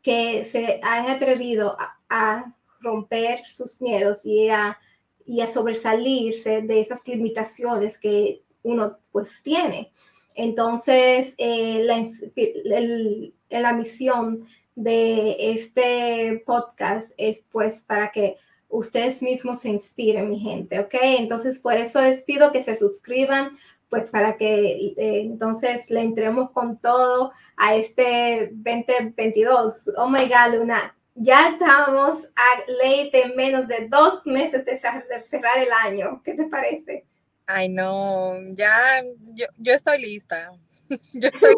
que 0.02 0.48
se 0.50 0.80
han 0.82 1.08
atrevido 1.08 1.76
a, 2.08 2.54
romper 2.82 3.44
sus 3.44 3.82
miedos 3.82 4.24
y 4.24 4.48
a, 4.48 4.78
y 5.26 5.42
a 5.42 5.46
sobresalirse 5.46 6.62
de 6.62 6.80
esas 6.80 7.06
limitaciones 7.06 7.98
que 7.98 8.42
uno 8.62 8.96
pues 9.12 9.42
tiene. 9.42 9.92
Entonces, 10.34 11.34
eh, 11.36 11.84
la, 11.84 13.60
la 13.60 13.72
misión 13.74 14.46
de 14.74 15.36
este 15.52 16.42
podcast 16.46 17.12
es 17.18 17.44
pues 17.52 17.82
para 17.82 18.10
que 18.10 18.38
ustedes 18.70 19.22
mismos 19.22 19.60
se 19.60 19.68
inspiren, 19.68 20.28
mi 20.28 20.38
gente, 20.38 20.78
¿ok? 20.78 20.94
Entonces, 21.02 21.58
por 21.58 21.74
eso 21.74 22.00
les 22.00 22.22
pido 22.22 22.52
que 22.52 22.62
se 22.62 22.76
suscriban, 22.76 23.58
pues 23.88 24.08
para 24.08 24.36
que 24.36 24.94
eh, 24.96 25.20
entonces 25.20 25.90
le 25.90 26.00
entremos 26.00 26.52
con 26.52 26.78
todo 26.78 27.32
a 27.56 27.74
este 27.74 28.50
2022. 28.52 29.90
Oh 29.96 30.08
my 30.08 30.20
God, 30.20 30.58
Luna, 30.58 30.96
ya 31.14 31.50
estamos 31.50 32.30
a 32.36 32.70
ley 32.84 33.10
de 33.10 33.34
menos 33.34 33.66
de 33.66 33.88
dos 33.88 34.26
meses 34.26 34.64
de 34.64 34.76
cerrar 34.76 35.58
el 35.58 35.72
año. 35.84 36.22
¿Qué 36.24 36.34
te 36.34 36.44
parece? 36.44 37.04
Ay, 37.46 37.68
no, 37.68 38.34
ya, 38.54 39.02
yo, 39.34 39.46
yo 39.58 39.74
estoy 39.74 40.00
lista. 40.00 40.52
yo 40.88 41.28
estoy. 41.28 41.54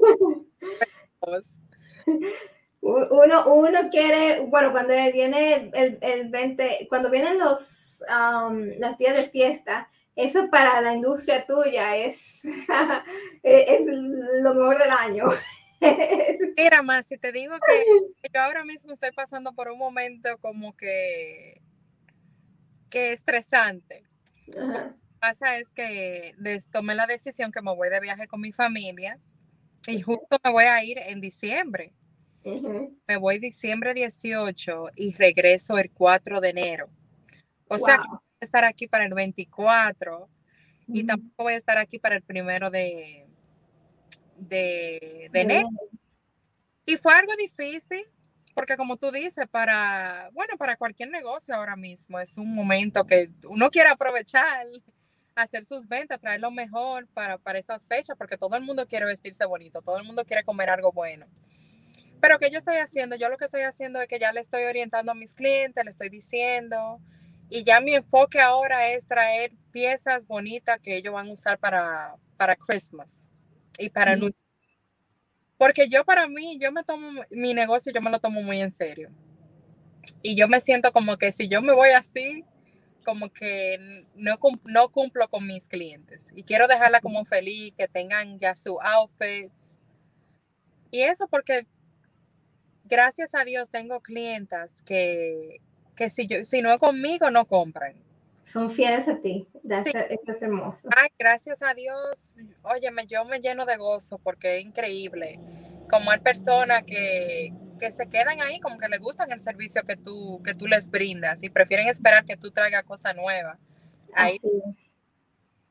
Uno, 2.83 3.47
uno 3.47 3.91
quiere, 3.91 4.41
bueno, 4.41 4.73
cuando 4.73 4.93
viene 5.13 5.71
el, 5.73 5.99
el 6.03 6.29
20, 6.29 6.89
cuando 6.89 7.11
vienen 7.11 7.39
los, 7.39 8.03
um, 8.11 8.59
los 8.81 8.99
días 8.99 9.17
de 9.17 9.29
fiesta, 9.29 9.89
eso 10.17 10.51
para 10.51 10.81
la 10.81 10.93
industria 10.93 11.47
tuya 11.47 11.97
es, 11.97 12.43
es 13.45 13.87
lo 13.87 14.55
mejor 14.55 14.79
del 14.79 14.91
año. 14.91 15.27
Mira, 16.57 16.83
más, 16.83 17.07
si 17.07 17.19
te 17.19 17.31
digo 17.31 17.55
que 17.67 18.29
yo 18.35 18.41
ahora 18.41 18.65
mismo 18.65 18.93
estoy 18.93 19.13
pasando 19.13 19.53
por 19.55 19.69
un 19.69 19.79
momento 19.79 20.37
como 20.39 20.77
que, 20.77 21.63
que 22.91 23.13
estresante. 23.13 24.03
Lo 24.49 24.73
que 24.73 24.95
pasa 25.21 25.57
es 25.59 25.71
que 25.71 26.35
tomé 26.73 26.97
la 26.97 27.07
decisión 27.07 27.53
que 27.53 27.63
me 27.63 27.75
voy 27.75 27.91
de 27.91 28.01
viaje 28.01 28.27
con 28.27 28.41
mi 28.41 28.51
familia 28.51 29.21
y 29.87 30.03
justo 30.03 30.39
me 30.45 30.51
voy 30.51 30.65
a 30.65 30.83
ir 30.83 30.99
en 30.99 31.21
diciembre. 31.21 31.93
Me 32.45 33.17
voy 33.17 33.39
diciembre 33.39 33.95
18 33.95 34.91
y 34.97 35.13
regreso 35.13 35.79
el 35.79 35.91
4 35.91 36.41
de 36.41 36.49
enero. 36.49 36.89
O 37.69 37.79
sea, 37.79 37.99
voy 37.99 38.19
a 38.41 38.45
estar 38.45 38.65
aquí 38.65 38.89
para 38.89 39.05
el 39.05 39.15
24 39.15 40.29
y 40.89 41.05
tampoco 41.05 41.45
voy 41.45 41.55
a 41.55 41.57
estar 41.57 41.79
aquí 41.79 41.99
para 41.99 42.17
el 42.17 42.23
primero 42.23 42.71
de, 42.71 43.27
de, 44.37 45.31
enero. 45.33 45.69
Y 46.85 46.97
fue 46.97 47.15
algo 47.15 47.35
difícil, 47.37 48.05
porque 48.55 48.77
como 48.77 48.97
tú 48.97 49.11
dices, 49.11 49.47
para, 49.49 50.29
bueno, 50.33 50.57
para 50.59 50.77
cualquier 50.77 51.11
negocio 51.11 51.55
ahora 51.55 51.77
mismo 51.77 52.19
es 52.19 52.37
un 52.37 52.53
momento 52.53 53.07
que 53.07 53.31
uno 53.49 53.71
quiere 53.71 53.91
aprovechar, 53.91 54.67
hacer 55.35 55.65
sus 55.65 55.87
ventas, 55.87 56.21
traer 56.21 56.41
lo 56.41 56.51
mejor 56.51 57.07
para, 57.09 57.39
para 57.39 57.59
esas 57.59 57.87
fechas, 57.87 58.17
porque 58.19 58.37
todo 58.37 58.57
el 58.57 58.65
mundo 58.65 58.87
quiere 58.87 59.07
vestirse 59.07 59.47
bonito, 59.47 59.81
todo 59.81 59.97
el 59.99 60.05
mundo 60.05 60.25
quiere 60.25 60.45
comer 60.45 60.71
algo 60.71 60.93
bueno. 60.93 61.27
Pero 62.23 62.39
¿qué 62.39 62.51
yo 62.51 62.59
estoy 62.59 62.77
haciendo? 62.77 63.17
Yo 63.17 63.29
lo 63.29 63.37
que 63.37 63.47
estoy 63.47 63.63
haciendo 63.63 64.01
es 64.01 64.07
que 64.07 64.21
ya 64.21 64.33
le 64.33 64.39
estoy 64.39 64.63
orientando 64.63 65.11
a 65.11 65.15
mis 65.17 65.35
clientes, 65.35 65.85
le 65.85 65.91
estoy 65.91 66.09
diciendo, 66.09 67.01
y 67.51 67.65
ya 67.65 67.81
mi 67.81 67.97
enfoque 67.97 68.39
ahora 68.39 68.91
es 68.91 69.09
traer 69.09 69.51
piezas 69.73 70.29
bonitas 70.29 70.79
que 70.79 70.97
ellos 70.97 71.13
van 71.13 71.27
a 71.29 71.33
usar 71.33 71.59
para, 71.59 72.15
para 72.37 72.55
Christmas 72.55 73.27
y 73.77 73.91
para 73.91 74.17
mm. 74.17 74.31
Porque 75.59 75.89
yo 75.89 76.05
para 76.05 76.29
mí, 76.29 76.59
yo 76.61 76.71
me 76.71 76.85
tomo 76.85 77.25
mi 77.33 77.55
negocio, 77.55 77.93
yo 77.93 78.01
me 78.01 78.11
lo 78.11 78.21
tomo 78.21 78.41
muy 78.41 78.63
en 78.63 78.71
serio. 78.71 79.11
Y 80.23 80.37
yo 80.37 80.47
me 80.47 80.61
siento 80.61 80.93
como 80.93 81.17
que 81.17 81.33
si 81.33 81.49
yo 81.49 81.61
me 81.61 81.73
voy 81.73 81.91
así, 81.91 82.45
como 83.05 83.33
que 83.33 84.05
no, 84.15 84.39
no 84.65 84.89
cumplo 84.93 85.27
con 85.29 85.45
mis 85.45 85.67
clientes. 85.67 86.29
Y 86.37 86.45
quiero 86.45 86.69
dejarla 86.69 87.01
como 87.01 87.25
feliz, 87.25 87.75
que 87.77 87.89
tengan 87.89 88.39
ya 88.39 88.55
sus 88.55 88.77
outfits. 88.81 89.81
Y 90.93 91.01
eso 91.01 91.27
porque 91.27 91.67
gracias 92.93 93.35
a 93.35 93.43
Dios 93.43 93.71
tengo 93.71 94.01
clientas 94.01 94.83
que, 94.85 95.63
que 95.97 96.11
si, 96.11 96.27
yo, 96.27 96.45
si 96.45 96.61
no 96.61 96.71
es 96.71 96.79
conmigo 96.79 97.31
no 97.31 97.47
compran. 97.47 97.95
Son 98.45 98.71
fieles 98.71 99.09
a 99.09 99.19
ti. 99.19 99.49
Eso 99.65 100.33
es 100.33 100.43
hermoso. 100.43 100.91
Ay, 100.95 101.09
gracias 101.19 101.63
a 101.63 101.73
Dios. 101.73 102.35
Óyeme, 102.61 103.07
yo 103.07 103.25
me 103.25 103.41
lleno 103.41 103.65
de 103.65 103.79
gozo 103.79 104.19
porque 104.19 104.59
es 104.59 104.65
increíble. 104.67 105.41
Como 105.89 106.11
hay 106.11 106.19
personas 106.19 106.83
que, 106.83 107.55
que 107.81 107.91
se 107.91 108.09
quedan 108.11 108.43
ahí, 108.43 108.61
como 108.61 108.77
que 108.77 108.89
les 108.89 109.01
gustan 109.01 109.33
el 109.33 109.41
servicio 109.41 109.85
que 109.85 109.97
tú, 109.97 110.43
que 110.45 110.53
tú 110.53 110.67
les 110.67 110.91
brindas 110.91 111.43
y 111.43 111.49
prefieren 111.49 111.89
esperar 111.89 112.27
que 112.27 112.37
tú 112.37 112.51
traigas 112.51 112.83
cosas 112.83 113.17
nuevas. 113.17 113.57
Ahí. 114.13 114.39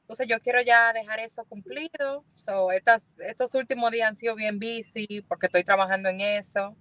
Entonces 0.01 0.27
yo 0.27 0.39
quiero 0.39 0.59
ya 0.63 0.91
dejar 0.91 1.19
eso 1.19 1.45
cumplido. 1.45 2.25
So, 2.33 2.71
estas, 2.71 3.15
estos 3.19 3.53
últimos 3.53 3.91
días 3.91 4.09
han 4.09 4.15
sido 4.15 4.35
bien 4.35 4.59
busy 4.59 5.23
porque 5.27 5.45
estoy 5.45 5.63
trabajando 5.63 6.09
en 6.09 6.21
eso. 6.21 6.75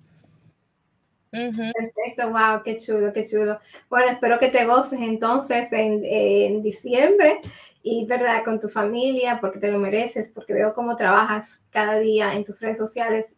Perfecto, 1.30 2.30
wow, 2.30 2.62
qué 2.64 2.76
chulo, 2.76 3.12
qué 3.12 3.24
chulo. 3.24 3.60
Bueno, 3.88 4.10
espero 4.10 4.38
que 4.38 4.48
te 4.48 4.64
goces 4.64 4.98
entonces 5.00 5.72
en, 5.72 6.02
en, 6.04 6.60
diciembre 6.62 7.40
y, 7.82 8.04
¿verdad?, 8.06 8.42
con 8.44 8.58
tu 8.58 8.68
familia, 8.68 9.38
porque 9.40 9.60
te 9.60 9.70
lo 9.70 9.78
mereces, 9.78 10.28
porque 10.28 10.54
veo 10.54 10.72
cómo 10.74 10.96
trabajas 10.96 11.62
cada 11.70 12.00
día 12.00 12.34
en 12.34 12.44
tus 12.44 12.60
redes 12.60 12.78
sociales, 12.78 13.36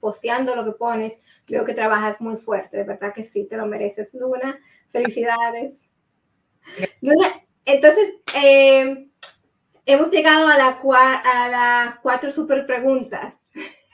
posteando 0.00 0.54
lo 0.56 0.64
que 0.64 0.72
pones, 0.72 1.20
veo 1.46 1.64
que 1.64 1.74
trabajas 1.74 2.20
muy 2.20 2.36
fuerte, 2.36 2.78
de 2.78 2.84
verdad 2.84 3.12
que 3.12 3.24
sí, 3.24 3.44
te 3.44 3.56
lo 3.56 3.66
mereces, 3.66 4.14
Luna. 4.14 4.58
Felicidades. 4.90 5.88
Luna, 7.02 7.42
entonces, 7.66 8.14
eh, 8.42 9.08
hemos 9.84 10.10
llegado 10.10 10.48
a, 10.48 10.56
la, 10.56 10.68
a 10.68 11.48
las 11.48 11.98
cuatro 12.00 12.30
super 12.30 12.66
preguntas. 12.66 13.46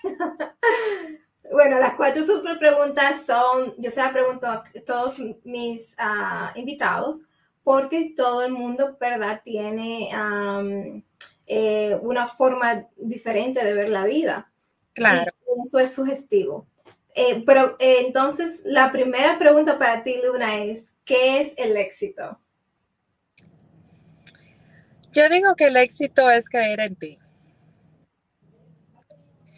Bueno, 1.50 1.80
las 1.80 1.94
cuatro 1.94 2.24
super 2.24 2.58
preguntas 2.58 3.26
son, 3.26 3.74
yo 3.78 3.90
se 3.90 4.00
las 4.00 4.12
pregunto 4.12 4.46
a 4.46 4.62
todos 4.86 5.20
mis 5.44 5.96
ah, 5.98 6.52
invitados, 6.54 7.22
porque 7.64 8.12
todo 8.16 8.44
el 8.44 8.52
mundo, 8.52 8.96
¿verdad?, 9.00 9.42
tiene 9.44 10.10
eh, 11.46 11.98
una 12.02 12.28
forma 12.28 12.86
diferente 12.96 13.64
de 13.64 13.74
ver 13.74 13.88
la 13.88 14.04
vida. 14.04 14.50
Claro. 14.92 15.32
eso 15.66 15.78
es 15.78 15.92
sugestivo. 15.94 16.66
Eh, 17.14 17.42
pero 17.44 17.76
eh, 17.80 18.02
entonces, 18.06 18.62
la 18.64 18.92
primera 18.92 19.38
pregunta 19.38 19.78
para 19.78 20.04
ti, 20.04 20.20
Luna, 20.24 20.62
es, 20.62 20.92
¿qué 21.04 21.40
es 21.40 21.54
el 21.56 21.76
éxito? 21.76 22.38
Yo 25.12 25.28
digo 25.28 25.56
que 25.56 25.66
el 25.66 25.76
éxito 25.76 26.30
es 26.30 26.48
creer 26.48 26.80
en 26.80 26.94
ti. 26.94 27.18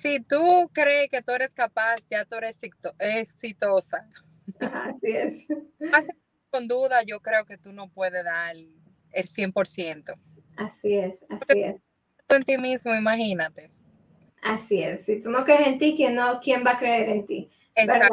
Si 0.03 0.19
tú 0.19 0.69
crees 0.73 1.09
que 1.11 1.23
tú 1.23 1.31
eres 1.31 1.55
capaz, 1.55 1.99
ya 2.11 2.25
tú 2.25 2.35
eres 2.35 2.57
exitosa. 2.99 4.09
Así 4.61 5.13
es. 5.13 5.47
Con 6.51 6.67
duda, 6.67 7.05
yo 7.05 7.21
creo 7.21 7.47
que 7.47 7.57
tú 7.57 7.73
no 7.73 7.89
puedes 7.89 8.25
dar 8.25 8.57
el 8.57 9.29
100%. 9.29 10.19
Así 10.57 10.95
es, 10.95 11.25
así 11.29 11.61
es. 11.61 11.85
Tú 12.27 12.35
en 12.35 12.43
ti 12.43 12.59
mismo, 12.59 12.93
imagínate. 12.93 13.71
Así 14.43 14.83
es. 14.83 15.05
Si 15.05 15.21
tú 15.21 15.31
no 15.31 15.45
crees 15.45 15.69
en 15.69 15.79
ti, 15.79 15.95
¿quién, 15.97 16.17
no, 16.17 16.41
quién 16.41 16.65
va 16.67 16.73
a 16.73 16.79
creer 16.79 17.09
en 17.09 17.25
ti? 17.25 17.49
Exacto. 17.77 18.13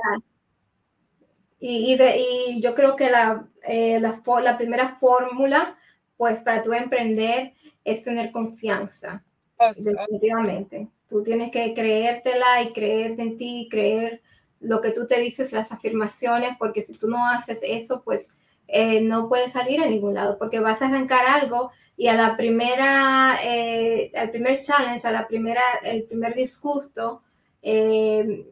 Y, 1.60 1.98
y, 2.00 2.62
yo 2.62 2.76
creo 2.76 2.96
que 2.96 3.10
la, 3.10 3.50
eh, 3.68 4.00
la, 4.00 4.22
la 4.44 4.58
primera 4.58 4.96
fórmula, 4.96 5.76
pues 6.18 6.42
para 6.42 6.62
tu 6.62 6.72
emprender, 6.72 7.54
es 7.84 8.04
tener 8.04 8.32
confianza. 8.32 9.26
Oh, 9.60 9.72
definitivamente. 9.76 10.88
Tú 11.08 11.22
tienes 11.24 11.52
que 11.52 11.74
creértela 11.74 12.62
y 12.64 12.70
creer 12.70 13.20
en 13.20 13.38
ti, 13.38 13.68
creer 13.70 14.22
lo 14.60 14.82
que 14.82 14.92
tú 14.92 15.06
te 15.06 15.20
dices, 15.20 15.52
las 15.52 15.72
afirmaciones, 15.72 16.52
porque 16.58 16.84
si 16.84 16.94
tú 16.94 17.10
no 17.10 17.28
haces 17.28 17.60
eso, 17.64 18.02
pues 18.04 18.38
eh, 18.68 19.02
no 19.02 19.28
puedes 19.28 19.54
salir 19.54 19.82
a 19.82 19.86
ningún 19.86 20.14
lado, 20.14 20.38
porque 20.38 20.60
vas 20.60 20.82
a 20.82 20.88
arrancar 20.88 21.26
algo 21.26 21.72
y 21.98 22.08
a 22.08 22.14
la 22.14 22.38
primera, 22.38 23.38
eh, 23.44 24.12
al 24.16 24.32
primer 24.32 24.58
challenge, 24.58 25.08
a 25.08 25.12
la 25.12 25.28
primera, 25.28 25.62
el 25.84 26.04
primer 26.04 26.36
disgusto, 26.36 27.22
eh, 27.62 28.46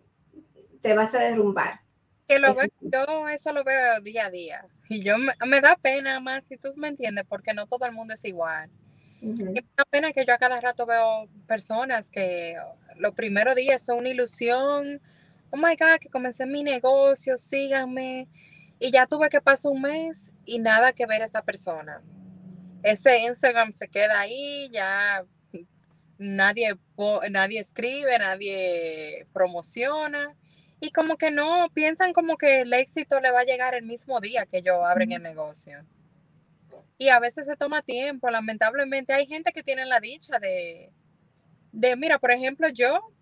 te 0.82 0.94
vas 0.94 1.14
a 1.16 1.20
derrumbar. 1.20 1.82
Que 2.28 2.40
lo 2.40 2.52
yo 2.82 3.28
eso 3.30 3.54
lo 3.54 3.64
veo 3.64 4.02
día 4.02 4.26
a 4.26 4.30
día 4.30 4.66
y 4.90 5.02
yo 5.02 5.16
me, 5.18 5.62
da 5.62 5.78
pena 5.82 6.20
más 6.20 6.46
si 6.46 6.58
tú 6.58 6.70
me 6.76 6.90
entiendes 6.90 7.24
porque 7.30 7.54
no 7.54 7.68
todo 7.68 7.86
el 7.86 7.94
mundo 7.94 8.14
es 8.14 8.26
igual. 8.26 8.70
Me 9.22 9.66
da 9.76 9.86
pena 9.90 10.14
que 10.14 10.26
yo 10.26 10.34
a 10.34 10.38
cada 10.38 10.62
rato 10.62 10.86
veo 10.86 11.28
personas 11.48 12.10
que 12.10 12.56
los 12.98 13.14
primeros 13.14 13.56
días 13.56 13.84
son 13.84 14.00
una 14.00 14.10
ilusión, 14.10 15.02
oh 15.50 15.58
my 15.58 15.76
God, 15.76 16.00
que 16.00 16.10
comencé 16.10 16.46
mi 16.46 16.64
negocio, 16.64 17.38
síganme. 17.38 18.28
Y 18.80 18.92
ya 18.92 19.08
tuve 19.08 19.30
que 19.30 19.42
pasar 19.42 19.72
un 19.72 19.82
mes 19.82 20.34
y 20.46 20.60
nada 20.60 20.94
que 20.94 21.08
ver 21.08 21.24
a 21.24 21.26
esta 21.26 21.42
persona. 21.42 22.02
Ese 22.84 23.22
Instagram 23.22 23.72
se 23.72 23.88
queda 23.88 24.20
ahí, 24.20 24.70
ya 24.72 25.26
nadie, 26.20 26.76
nadie 27.32 27.60
escribe, 27.60 28.20
nadie 28.20 29.26
promociona. 29.34 30.36
Y 30.80 30.92
como 30.92 31.18
que 31.18 31.32
no, 31.32 31.70
piensan 31.74 32.14
como 32.14 32.38
que 32.38 32.62
el 32.62 32.74
éxito 32.74 33.20
le 33.20 33.32
va 33.32 33.40
a 33.40 33.46
llegar 33.46 33.74
el 33.74 33.84
mismo 33.84 34.22
día 34.22 34.46
que 34.46 34.60
ellos 34.60 34.78
abren 34.84 35.12
el 35.12 35.24
negocio. 35.24 35.84
Y 36.98 37.10
a 37.10 37.20
veces 37.20 37.46
se 37.46 37.56
toma 37.56 37.82
tiempo, 37.82 38.30
lamentablemente. 38.30 39.14
Hay 39.14 39.28
gente 39.28 39.52
que 39.52 39.64
tiene 39.64 39.86
la 39.86 40.00
dicha 40.00 40.40
de, 40.40 40.92
de 41.72 41.96
mira, 41.96 42.18
por 42.20 42.32
ejemplo, 42.32 42.68
yo 42.70 43.14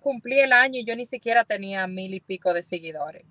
cumplí 0.00 0.40
el 0.40 0.52
año 0.52 0.80
y 0.80 0.84
yo 0.84 0.94
ni 0.96 1.06
siquiera 1.06 1.44
tenía 1.44 1.86
mil 1.86 2.12
y 2.12 2.20
pico 2.20 2.52
de 2.52 2.62
seguidores. 2.62 3.24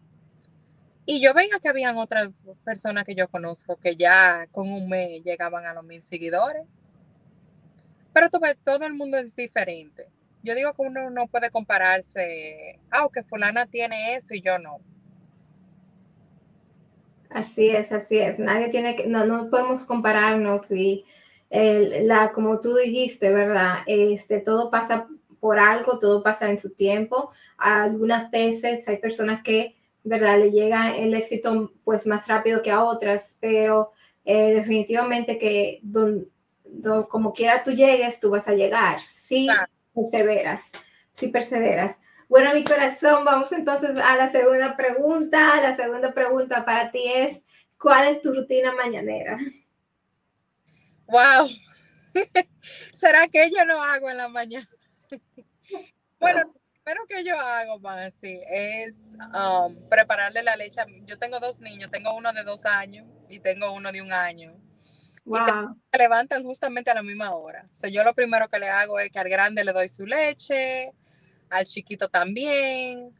Y 1.05 1.21
yo 1.21 1.33
veía 1.33 1.59
que 1.61 1.69
habían 1.69 1.97
otras 1.97 2.29
personas 2.63 3.03
que 3.03 3.15
yo 3.15 3.27
conozco 3.27 3.75
que 3.77 3.95
ya 3.95 4.47
con 4.51 4.71
un 4.71 4.87
mes 4.87 5.23
llegaban 5.23 5.65
a 5.65 5.73
los 5.73 5.83
mil 5.83 6.01
seguidores. 6.01 6.63
Pero 8.13 8.29
todo 8.29 8.85
el 8.85 8.93
mundo 8.93 9.17
es 9.17 9.35
diferente. 9.35 10.07
Yo 10.43 10.55
digo 10.55 10.73
que 10.73 10.81
uno 10.81 11.09
no 11.09 11.27
puede 11.27 11.51
compararse, 11.51 12.79
ah, 12.89 13.07
fulana 13.29 13.65
tiene 13.67 14.15
esto 14.15 14.33
y 14.33 14.41
yo 14.41 14.57
no. 14.57 14.79
Así 17.33 17.69
es, 17.69 17.91
así 17.91 18.17
es. 18.17 18.39
Nadie 18.39 18.69
tiene 18.69 18.95
que, 18.95 19.07
no, 19.07 19.25
no 19.25 19.49
podemos 19.49 19.83
compararnos 19.85 20.71
y 20.71 21.05
la, 21.49 22.31
como 22.31 22.59
tú 22.59 22.75
dijiste, 22.75 23.31
¿verdad? 23.31 23.79
Este, 23.85 24.39
todo 24.39 24.69
pasa 24.69 25.07
por 25.39 25.59
algo, 25.59 25.99
todo 25.99 26.23
pasa 26.23 26.49
en 26.49 26.59
su 26.59 26.71
tiempo. 26.71 27.31
Algunas 27.57 28.31
veces 28.31 28.87
hay 28.87 28.97
personas 28.97 29.43
que, 29.43 29.75
¿verdad? 30.03 30.39
Le 30.39 30.51
llega 30.51 30.95
el 30.95 31.13
éxito 31.13 31.73
pues 31.83 32.05
más 32.07 32.27
rápido 32.27 32.61
que 32.61 32.71
a 32.71 32.83
otras, 32.83 33.37
pero 33.41 33.91
eh, 34.23 34.53
definitivamente 34.53 35.37
que 35.37 35.81
como 37.09 37.33
quiera 37.33 37.63
tú 37.63 37.71
llegues, 37.71 38.19
tú 38.19 38.29
vas 38.29 38.47
a 38.47 38.53
llegar. 38.53 39.01
Si 39.01 39.47
perseveras, 39.93 40.71
si 41.11 41.27
perseveras. 41.27 41.99
Bueno, 42.31 42.53
mi 42.53 42.63
corazón, 42.63 43.25
vamos 43.25 43.51
entonces 43.51 43.89
a 43.97 44.15
la 44.15 44.29
segunda 44.29 44.77
pregunta. 44.77 45.59
La 45.59 45.75
segunda 45.75 46.13
pregunta 46.13 46.63
para 46.63 46.89
ti 46.89 47.03
es, 47.05 47.43
¿cuál 47.77 48.07
es 48.07 48.21
tu 48.21 48.33
rutina 48.33 48.71
mañanera? 48.71 49.37
Wow. 51.07 51.49
¿Será 52.93 53.27
que 53.27 53.51
yo 53.51 53.65
lo 53.65 53.81
hago 53.81 54.09
en 54.09 54.15
la 54.15 54.29
mañana? 54.29 54.69
bueno, 56.21 56.53
primero 56.71 57.05
que 57.05 57.21
yo 57.25 57.37
hago, 57.37 57.79
más 57.81 58.15
es 58.21 59.09
um, 59.37 59.89
prepararle 59.89 60.41
la 60.41 60.55
leche. 60.55 60.79
Yo 61.03 61.19
tengo 61.19 61.37
dos 61.41 61.59
niños, 61.59 61.91
tengo 61.91 62.15
uno 62.15 62.31
de 62.31 62.45
dos 62.45 62.65
años 62.65 63.05
y 63.27 63.41
tengo 63.41 63.73
uno 63.73 63.91
de 63.91 64.01
un 64.01 64.13
año. 64.13 64.55
Y 65.25 65.33
se 65.91 65.97
levantan 65.97 66.45
justamente 66.45 66.91
a 66.91 66.93
la 66.93 67.03
misma 67.03 67.35
hora. 67.35 67.67
So, 67.73 67.89
yo 67.89 68.05
lo 68.05 68.13
primero 68.13 68.47
que 68.47 68.57
le 68.57 68.69
hago 68.69 69.01
es 69.01 69.11
que 69.11 69.19
al 69.19 69.27
grande 69.27 69.65
le 69.65 69.73
doy 69.73 69.89
su 69.89 70.05
leche, 70.05 70.93
al 71.51 71.65
chiquito 71.65 72.09
también. 72.09 73.11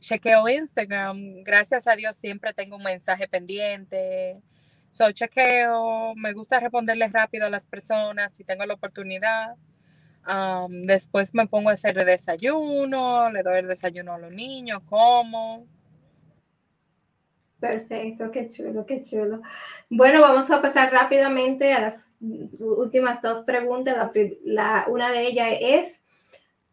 Chequeo 0.00 0.48
Instagram. 0.48 1.42
Gracias 1.44 1.86
a 1.86 1.96
Dios 1.96 2.16
siempre 2.16 2.52
tengo 2.52 2.76
un 2.76 2.82
mensaje 2.82 3.26
pendiente. 3.26 4.42
So, 4.90 5.10
chequeo. 5.10 6.14
Me 6.16 6.32
gusta 6.34 6.60
responderles 6.60 7.12
rápido 7.12 7.46
a 7.46 7.50
las 7.50 7.66
personas 7.66 8.36
si 8.36 8.44
tengo 8.44 8.66
la 8.66 8.74
oportunidad 8.74 9.56
después 10.70 11.34
me 11.34 11.46
pongo 11.46 11.70
a 11.70 11.74
hacer 11.74 11.98
el 11.98 12.06
desayuno, 12.06 13.30
le 13.30 13.42
doy 13.42 13.58
el 13.58 13.68
desayuno 13.68 14.14
a 14.14 14.18
los 14.18 14.32
niños, 14.32 14.80
como. 14.88 15.66
Perfecto, 17.60 18.30
qué 18.30 18.48
chulo, 18.48 18.84
qué 18.84 19.00
chulo. 19.02 19.40
Bueno, 19.88 20.20
vamos 20.20 20.50
a 20.50 20.60
pasar 20.60 20.92
rápidamente 20.92 21.72
a 21.72 21.80
las 21.80 22.18
últimas 22.58 23.22
dos 23.22 23.44
preguntas. 23.44 23.96
La, 24.44 24.84
una 24.88 25.10
de 25.10 25.26
ellas 25.26 25.48
es, 25.60 26.03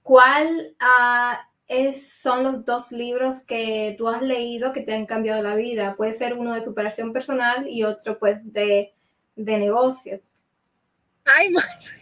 ¿cuál 0.03 0.75
ah, 0.79 1.47
es, 1.67 2.11
son 2.13 2.43
los 2.43 2.65
dos 2.65 2.91
libros 2.91 3.43
que 3.43 3.95
tú 3.97 4.09
has 4.09 4.21
leído 4.21 4.73
que 4.73 4.81
te 4.81 4.93
han 4.93 5.05
cambiado 5.05 5.41
la 5.41 5.55
vida? 5.55 5.95
Puede 5.95 6.13
ser 6.13 6.33
uno 6.33 6.53
de 6.53 6.63
superación 6.63 7.13
personal 7.13 7.67
y 7.67 7.83
otro 7.83 8.19
pues 8.19 8.51
de, 8.53 8.93
de 9.35 9.57
negocios. 9.57 10.21
Ay, 11.25 11.49
más. 11.51 11.93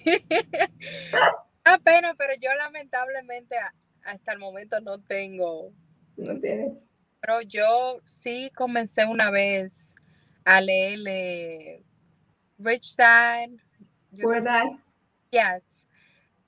pena, 1.83 2.15
pero 2.17 2.33
yo 2.39 2.53
lamentablemente 2.55 3.55
hasta 4.03 4.33
el 4.33 4.39
momento 4.39 4.79
no 4.81 5.01
tengo. 5.01 5.71
No 6.17 6.39
tienes. 6.39 6.88
Pero 7.21 7.41
yo 7.41 7.99
sí 8.03 8.51
comencé 8.55 9.05
una 9.05 9.29
vez 9.29 9.93
a 10.45 10.62
leerle 10.62 11.83
Rich 12.57 12.95
Dad. 12.95 13.49
Poor 14.21 14.41
Dad. 14.41 14.67
Yes. 15.31 15.78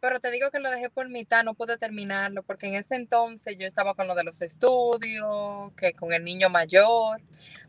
Pero 0.01 0.19
te 0.19 0.31
digo 0.31 0.49
que 0.49 0.59
lo 0.59 0.71
dejé 0.71 0.89
por 0.89 1.07
mitad, 1.09 1.43
no 1.43 1.53
pude 1.53 1.77
terminarlo, 1.77 2.43
porque 2.43 2.67
en 2.67 2.73
ese 2.73 2.95
entonces 2.95 3.57
yo 3.57 3.67
estaba 3.67 3.93
con 3.93 4.07
lo 4.07 4.15
de 4.15 4.23
los 4.23 4.41
estudios, 4.41 5.71
que 5.77 5.93
con 5.93 6.11
el 6.11 6.23
niño 6.23 6.49
mayor. 6.49 7.21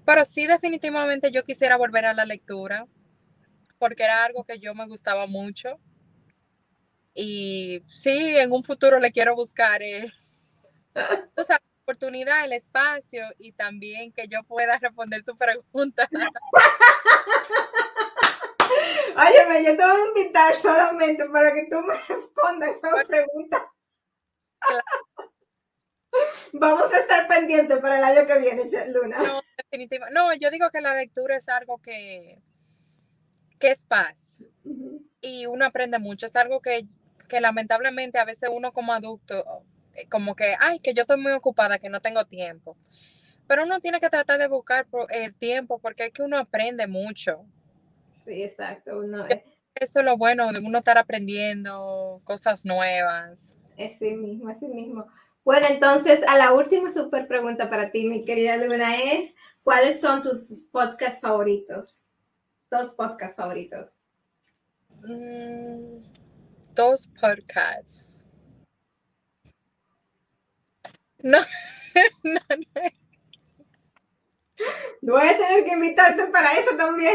Pero 0.06 0.24
sí, 0.24 0.46
definitivamente 0.46 1.30
yo 1.30 1.44
quisiera 1.44 1.76
volver 1.76 2.06
a 2.06 2.14
la 2.14 2.24
lectura 2.24 2.86
porque 3.78 4.04
era 4.04 4.24
algo 4.24 4.44
que 4.44 4.58
yo 4.60 4.74
me 4.74 4.86
gustaba 4.86 5.26
mucho. 5.26 5.78
Y 7.14 7.82
sí, 7.86 8.36
en 8.38 8.52
un 8.52 8.64
futuro 8.64 8.98
le 8.98 9.12
quiero 9.12 9.34
buscar 9.34 9.82
eh, 9.82 10.10
la 10.94 11.60
oportunidad, 11.82 12.44
el 12.44 12.52
espacio 12.52 13.24
y 13.38 13.52
también 13.52 14.12
que 14.12 14.28
yo 14.28 14.42
pueda 14.44 14.78
responder 14.80 15.24
tu 15.24 15.36
pregunta. 15.36 16.08
Óyeme, 19.16 19.64
yo 19.64 19.76
te 19.76 19.84
voy 19.84 19.96
a 19.96 20.08
invitar 20.08 20.54
solamente 20.54 21.28
para 21.28 21.54
que 21.54 21.66
tú 21.70 21.80
me 21.80 21.94
respondas 22.08 22.70
esa 22.70 23.04
pregunta. 23.06 23.72
Vamos 26.52 26.92
a 26.92 26.98
estar 26.98 27.26
pendientes 27.28 27.78
para 27.78 27.98
el 27.98 28.04
año 28.04 28.26
que 28.26 28.38
viene, 28.38 28.64
Luna. 28.92 29.18
No, 29.18 29.40
definitivamente. 29.56 30.14
No, 30.14 30.34
yo 30.34 30.50
digo 30.50 30.70
que 30.70 30.80
la 30.80 30.94
lectura 30.94 31.36
es 31.36 31.48
algo 31.48 31.78
que, 31.78 32.42
que 33.58 33.70
es 33.70 33.84
paz. 33.86 34.36
Y 35.20 35.46
uno 35.46 35.64
aprende 35.64 35.98
mucho. 35.98 36.26
Es 36.26 36.36
algo 36.36 36.60
que, 36.60 36.86
lamentablemente 37.40 38.18
a 38.18 38.26
veces 38.26 38.50
uno 38.52 38.72
como 38.72 38.92
adulto, 38.92 39.64
eh, 39.94 40.06
como 40.08 40.36
que, 40.36 40.54
ay, 40.60 40.80
que 40.80 40.92
yo 40.92 41.02
estoy 41.02 41.16
muy 41.16 41.32
ocupada, 41.32 41.78
que 41.78 41.88
no 41.88 42.00
tengo 42.00 42.26
tiempo. 42.26 42.76
Pero 43.46 43.64
uno 43.64 43.80
tiene 43.80 44.00
que 44.00 44.10
tratar 44.10 44.38
de 44.38 44.48
buscar 44.48 44.86
el 45.10 45.34
tiempo 45.34 45.78
porque 45.78 46.06
es 46.06 46.12
que 46.12 46.22
uno 46.22 46.36
aprende 46.36 46.86
mucho. 46.86 47.46
Sí, 48.24 48.42
exacto. 48.42 49.02
Eso 49.74 50.00
es 50.00 50.04
lo 50.04 50.16
bueno 50.16 50.52
de 50.52 50.60
uno 50.60 50.78
estar 50.78 50.98
aprendiendo 50.98 52.20
cosas 52.24 52.64
nuevas. 52.64 53.54
Así 53.78 54.14
mismo, 54.14 54.48
así 54.48 54.68
mismo. 54.68 55.06
Bueno, 55.44 55.66
entonces, 55.68 56.20
a 56.28 56.36
la 56.36 56.52
última 56.52 56.92
super 56.92 57.26
pregunta 57.26 57.68
para 57.68 57.90
ti, 57.90 58.06
mi 58.06 58.24
querida 58.24 58.56
Luna, 58.56 58.96
es, 58.96 59.34
¿cuáles 59.64 60.00
son 60.00 60.22
tus 60.22 60.66
podcasts 60.70 61.20
favoritos? 61.20 62.06
Dos 62.70 62.92
podcasts 62.94 63.36
favoritos. 63.36 64.00
Mm, 65.00 66.04
dos 66.74 67.10
podcasts. 67.20 68.24
No, 71.22 71.38
no, 72.22 72.40
no. 72.48 72.82
Voy 75.02 75.28
a 75.28 75.36
tener 75.36 75.64
que 75.64 75.72
invitarte 75.72 76.26
para 76.32 76.52
eso 76.52 76.76
también. 76.76 77.14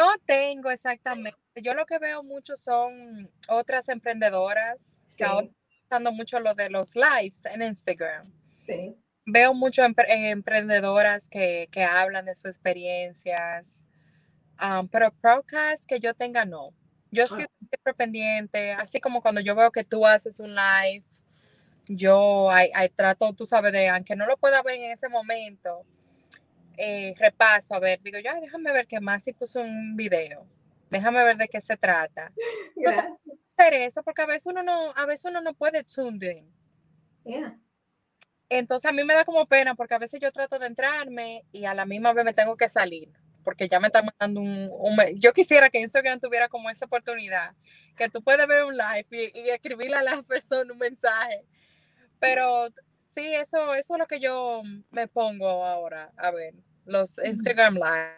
No 0.00 0.14
tengo 0.24 0.70
exactamente. 0.70 1.38
Yo 1.56 1.74
lo 1.74 1.84
que 1.84 1.98
veo 1.98 2.22
mucho 2.22 2.56
son 2.56 3.30
otras 3.48 3.86
emprendedoras 3.90 4.96
que 5.14 5.24
ahora 5.24 5.46
están 5.46 5.84
usando 5.84 6.12
mucho 6.12 6.40
lo 6.40 6.54
de 6.54 6.70
los 6.70 6.94
lives 6.94 7.44
en 7.44 7.60
Instagram. 7.60 8.32
Sí. 8.64 8.96
Veo 9.26 9.52
mucho 9.52 9.82
emprendedoras 9.84 11.28
que, 11.28 11.68
hablan 11.86 12.24
de 12.24 12.34
sus 12.34 12.46
experiencias, 12.46 13.82
um, 14.62 14.88
pero 14.88 15.12
podcast 15.20 15.84
que 15.84 16.00
yo 16.00 16.14
tenga 16.14 16.46
no. 16.46 16.70
Yo 17.10 17.24
estoy 17.24 17.42
ah. 17.42 17.66
siempre 17.68 17.92
pendiente, 17.92 18.72
así 18.72 19.00
como 19.00 19.20
cuando 19.20 19.42
yo 19.42 19.54
veo 19.54 19.70
que 19.70 19.84
tú 19.84 20.06
haces 20.06 20.40
un 20.40 20.54
live, 20.54 21.04
yo 21.88 22.48
trato, 22.96 23.34
tú 23.34 23.44
sabes, 23.44 23.72
de, 23.72 23.88
aunque 23.88 24.16
no 24.16 24.24
lo 24.26 24.38
pueda 24.38 24.62
ver 24.62 24.76
en 24.76 24.92
ese 24.92 25.10
momento, 25.10 25.84
eh, 26.82 27.14
repaso, 27.18 27.74
a 27.74 27.78
ver, 27.78 28.00
digo 28.00 28.18
yo, 28.20 28.30
déjame 28.40 28.72
ver 28.72 28.86
qué 28.86 29.00
más 29.00 29.22
si 29.22 29.34
puso 29.34 29.60
un 29.60 29.96
video, 29.96 30.46
déjame 30.88 31.22
ver 31.22 31.36
de 31.36 31.46
qué 31.46 31.60
se 31.60 31.76
trata. 31.76 32.32
hacer 33.50 33.74
eso, 33.74 34.02
porque 34.02 34.22
a 34.22 34.26
veces 34.26 34.46
uno 34.46 34.62
no, 34.62 34.90
a 34.96 35.04
veces 35.04 35.26
uno 35.26 35.42
no 35.42 35.52
puede 35.52 35.84
tune 35.84 36.46
Entonces 38.48 38.90
a 38.90 38.94
mí 38.94 39.04
me 39.04 39.12
da 39.12 39.26
como 39.26 39.44
pena, 39.44 39.74
porque 39.74 39.92
a 39.92 39.98
veces 39.98 40.20
yo 40.20 40.32
trato 40.32 40.58
de 40.58 40.68
entrarme 40.68 41.44
y 41.52 41.66
a 41.66 41.74
la 41.74 41.84
misma 41.84 42.14
vez 42.14 42.24
me 42.24 42.32
tengo 42.32 42.56
que 42.56 42.70
salir, 42.70 43.12
porque 43.44 43.68
ya 43.68 43.78
me 43.78 43.88
están 43.88 44.06
mandando 44.06 44.40
un, 44.40 44.70
yo 45.16 45.34
quisiera 45.34 45.68
que 45.68 45.80
Instagram 45.80 46.18
tuviera 46.18 46.48
como 46.48 46.70
esa 46.70 46.86
oportunidad, 46.86 47.54
que 47.94 48.08
tú 48.08 48.22
puedes 48.22 48.46
ver 48.46 48.64
un 48.64 48.74
live 48.74 49.06
y, 49.10 49.38
y 49.38 49.50
escribirle 49.50 49.96
a 49.96 50.02
la 50.02 50.22
persona 50.26 50.72
un 50.72 50.78
mensaje. 50.78 51.44
Pero 52.18 52.68
sí, 53.14 53.34
eso, 53.34 53.74
eso 53.74 53.94
es 53.94 53.98
lo 53.98 54.06
que 54.06 54.18
yo 54.18 54.62
me 54.90 55.08
pongo 55.08 55.46
ahora, 55.46 56.10
a 56.16 56.30
ver, 56.30 56.54
los 56.84 57.18
Instagram 57.18 57.74
Live. 57.74 58.16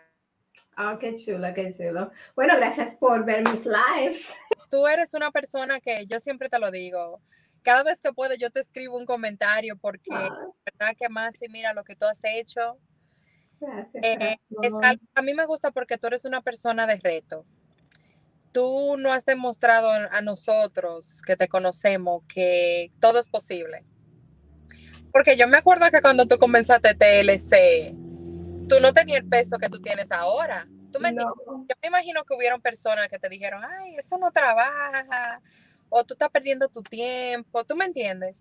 Oh, 0.78 0.98
qué 0.98 1.14
chulo, 1.14 1.52
qué 1.54 1.74
chulo. 1.76 2.10
Bueno, 2.34 2.54
gracias 2.56 2.96
por 2.96 3.24
ver 3.24 3.42
mis 3.48 3.66
lives. 3.66 4.34
Tú 4.70 4.86
eres 4.86 5.14
una 5.14 5.30
persona 5.30 5.80
que 5.80 6.06
yo 6.06 6.18
siempre 6.20 6.48
te 6.48 6.58
lo 6.58 6.70
digo. 6.70 7.20
Cada 7.62 7.82
vez 7.82 8.00
que 8.00 8.12
puedo, 8.12 8.34
yo 8.34 8.50
te 8.50 8.60
escribo 8.60 8.96
un 8.96 9.06
comentario 9.06 9.76
porque, 9.76 10.10
ah. 10.12 10.46
verdad 10.64 10.96
que 10.98 11.08
más, 11.08 11.40
y 11.42 11.48
mira 11.48 11.74
lo 11.74 11.84
que 11.84 11.94
tú 11.94 12.06
has 12.06 12.20
hecho. 12.22 12.78
Gracias. 13.60 14.02
Eh, 14.02 14.36
a 15.14 15.22
mí 15.22 15.34
me 15.34 15.46
gusta 15.46 15.70
porque 15.70 15.98
tú 15.98 16.08
eres 16.08 16.24
una 16.24 16.40
persona 16.42 16.86
de 16.86 16.96
reto 16.96 17.46
tú 18.52 18.96
no 18.98 19.12
has 19.12 19.24
demostrado 19.24 19.90
a 19.90 20.20
nosotros 20.20 21.22
que 21.22 21.36
te 21.36 21.48
conocemos 21.48 22.22
que 22.28 22.92
todo 23.00 23.18
es 23.18 23.26
posible. 23.26 23.84
Porque 25.10 25.36
yo 25.36 25.48
me 25.48 25.58
acuerdo 25.58 25.90
que 25.90 26.00
cuando 26.00 26.26
tú 26.26 26.38
comenzaste 26.38 26.94
TLC, 26.94 27.94
tú 28.76 28.80
no 28.80 28.92
tenías 28.92 29.20
el 29.20 29.28
peso 29.28 29.58
que 29.58 29.68
tú 29.68 29.80
tienes 29.80 30.10
ahora. 30.10 30.66
Tú 30.92 31.00
me 31.00 31.12
Yo 31.12 31.34
me 31.82 31.88
imagino 31.88 32.24
que 32.24 32.34
hubieron 32.34 32.60
personas 32.60 33.08
que 33.08 33.18
te 33.18 33.28
dijeron, 33.28 33.62
ay, 33.64 33.96
eso 33.96 34.18
no 34.18 34.30
trabaja, 34.30 35.40
o 35.88 36.04
tú 36.04 36.14
estás 36.14 36.30
perdiendo 36.30 36.68
tu 36.68 36.82
tiempo, 36.82 37.64
¿tú 37.64 37.76
me 37.76 37.84
entiendes? 37.84 38.40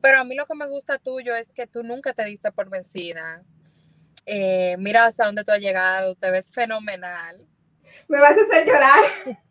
Pero 0.00 0.18
a 0.18 0.24
mí 0.24 0.34
lo 0.34 0.46
que 0.46 0.54
me 0.54 0.68
gusta 0.68 0.98
tuyo 0.98 1.34
es 1.34 1.50
que 1.50 1.66
tú 1.66 1.82
nunca 1.82 2.12
te 2.12 2.24
diste 2.24 2.52
por 2.52 2.68
vencida. 2.68 3.42
Eh, 4.26 4.76
mira 4.78 5.06
hasta 5.06 5.26
dónde 5.26 5.44
tú 5.44 5.52
has 5.52 5.60
llegado, 5.60 6.14
te 6.14 6.30
ves 6.30 6.52
fenomenal. 6.52 7.46
Me 8.08 8.20
vas 8.20 8.36
a 8.36 8.42
hacer 8.42 8.66
llorar. 8.66 9.04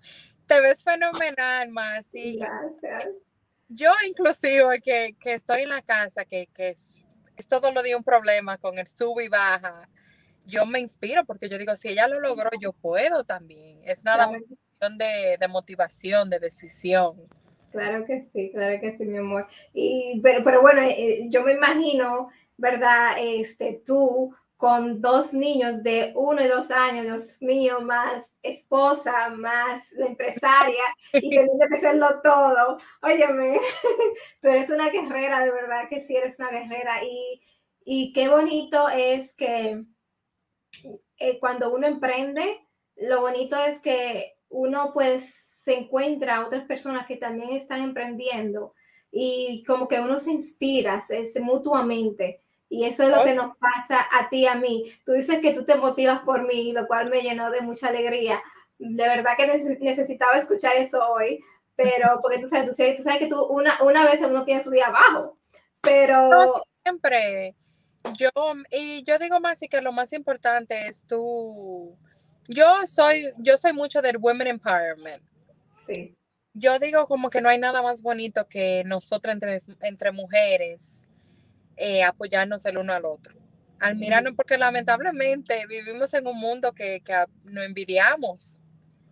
Te 0.48 0.62
ves 0.62 0.84
fenomenal, 0.84 1.72
Masi. 1.72 2.38
Gracias 2.38 3.06
yo 3.68 3.92
inclusive 4.08 4.82
que, 4.82 5.16
estoy 5.24 5.62
en 5.62 5.70
la 5.70 5.82
casa, 5.82 6.26
que, 6.26 6.48
es, 6.58 7.00
todo 7.48 7.72
lo 7.72 7.82
de 7.82 7.96
un 7.96 8.04
problema 8.04 8.58
con 8.58 8.78
el 8.78 8.88
sub 8.88 9.20
y 9.20 9.28
baja, 9.28 9.90
yo 10.46 10.66
me 10.66 10.80
inspiro 10.80 11.26
porque 11.26 11.50
yo 11.50 11.58
digo, 11.58 11.76
si 11.76 11.90
ella 11.90 12.08
lo 12.08 12.20
logró, 12.20 12.50
yo 12.60 12.74
puedo 12.74 13.24
también. 13.24 13.80
Es 13.84 14.04
nada 14.04 14.28
más 14.28 14.42
cuestión 14.48 14.98
de, 14.98 15.38
de, 15.40 15.48
motivación, 15.48 16.30
de 16.30 16.40
decisión. 16.40 17.16
Claro 17.72 18.06
que 18.06 18.26
sí, 18.32 18.52
claro 18.52 18.80
que 18.80 18.96
sí, 18.96 19.06
mi 19.06 19.18
amor. 19.18 19.48
Y, 19.74 20.20
pero, 20.24 20.44
pero 20.44 20.62
bueno, 20.62 20.82
eh, 20.82 20.96
eh, 20.98 21.28
yo 21.30 21.44
me 21.44 21.54
imagino, 21.54 22.30
¿verdad? 22.58 23.18
Este, 23.20 23.82
tú 23.86 24.34
con 24.58 25.02
dos 25.02 25.34
niños 25.34 25.84
de 25.84 26.14
uno 26.16 26.42
y 26.42 26.48
dos 26.48 26.72
años, 26.72 27.06
Dios 27.06 27.42
mío, 27.42 27.82
más 27.82 28.32
esposa, 28.42 29.30
más 29.36 29.92
la 29.92 30.06
empresaria 30.08 30.84
y 31.14 31.30
teniendo 31.30 31.68
que 31.68 31.76
hacerlo 31.76 32.22
todo. 32.24 32.78
Óyeme, 33.02 33.60
tú 34.42 34.48
eres 34.48 34.70
una 34.70 34.90
guerrera, 34.90 35.44
de 35.44 35.52
verdad 35.52 35.90
que 35.90 36.00
sí 36.00 36.16
eres 36.16 36.40
una 36.40 36.52
guerrera. 36.52 37.04
Y, 37.04 37.42
y 37.84 38.14
qué 38.14 38.30
bonito 38.30 38.88
es 38.88 39.34
que 39.34 39.84
eh, 41.18 41.40
cuando 41.40 41.74
uno 41.74 41.88
emprende, 41.88 42.62
lo 42.96 43.22
bonito 43.22 43.58
es 43.58 43.80
que 43.80 44.38
uno 44.50 44.92
pues 44.94 45.34
se 45.64 45.78
encuentra 45.78 46.36
a 46.36 46.46
otras 46.46 46.66
personas 46.66 47.08
que 47.08 47.18
también 47.18 47.52
están 47.52 47.82
emprendiendo 47.82 48.74
y 49.12 49.64
como 49.66 49.88
que 49.88 50.00
uno 50.00 50.18
se 50.18 50.32
inspira 50.32 51.02
es, 51.10 51.40
mutuamente. 51.40 52.42
Y 52.68 52.84
eso 52.84 53.04
es 53.04 53.10
lo 53.10 53.24
que 53.24 53.34
nos 53.34 53.56
pasa 53.58 54.06
a 54.12 54.28
ti 54.30 54.40
y 54.40 54.48
a 54.48 54.56
mí. 54.56 54.92
Tú 55.06 55.14
dices 55.14 55.40
que 55.40 55.54
tú 55.54 55.64
te 55.64 55.76
motivas 55.76 56.20
por 56.22 56.46
mí, 56.46 56.74
lo 56.74 56.86
cual 56.88 57.10
me 57.10 57.22
llenó 57.22 57.50
de 57.50 57.62
mucha 57.62 57.88
alegría. 57.88 58.44
De 58.78 59.08
verdad 59.08 59.38
que 59.38 59.78
necesitaba 59.80 60.38
escuchar 60.38 60.76
eso 60.76 61.02
hoy, 61.10 61.42
pero 61.76 62.20
porque 62.22 62.40
tú 62.40 62.50
sabes, 62.50 62.68
tú 62.98 63.04
sabes, 63.04 63.20
que 63.20 63.28
tú 63.28 63.42
una, 63.46 63.82
una 63.84 64.04
vez 64.04 64.22
uno 64.22 64.44
tiene 64.44 64.64
su 64.64 64.72
día 64.72 64.88
abajo, 64.88 65.38
pero... 65.82 66.30
siempre. 66.84 67.56
Yo, 68.18 68.30
y 68.72 69.04
yo 69.04 69.18
digo 69.20 69.40
más 69.40 69.62
y 69.64 69.68
que 69.68 69.82
lo 69.82 69.92
más 69.92 70.14
importante 70.14 70.88
es 70.88 71.06
tú, 71.06 71.98
yo 72.48 72.66
soy, 72.86 73.32
yo 73.38 73.58
soy 73.58 73.74
mucho 73.74 74.02
del 74.02 74.18
women 74.18 74.48
empowerment. 74.48 75.24
Sí. 75.86 76.16
Yo 76.54 76.80
digo 76.80 77.06
como 77.06 77.30
que 77.30 77.42
no 77.42 77.50
hay 77.50 77.58
nada 77.58 77.82
más 77.82 78.02
bonito 78.02 78.48
que 78.48 78.84
nosotros 78.86 79.34
entre, 79.34 79.58
entre 79.82 80.12
mujeres 80.12 81.06
eh, 81.76 82.04
apoyarnos 82.04 82.66
el 82.66 82.78
uno 82.78 82.94
al 82.94 83.06
otro. 83.06 83.36
Al 83.80 83.98
mirarnos, 83.98 84.34
porque 84.36 84.58
lamentablemente 84.58 85.66
vivimos 85.68 86.14
en 86.14 86.26
un 86.28 86.40
mundo 86.40 86.74
que, 86.74 87.02
que 87.02 87.26
nos 87.44 87.66
envidiamos. 87.66 88.58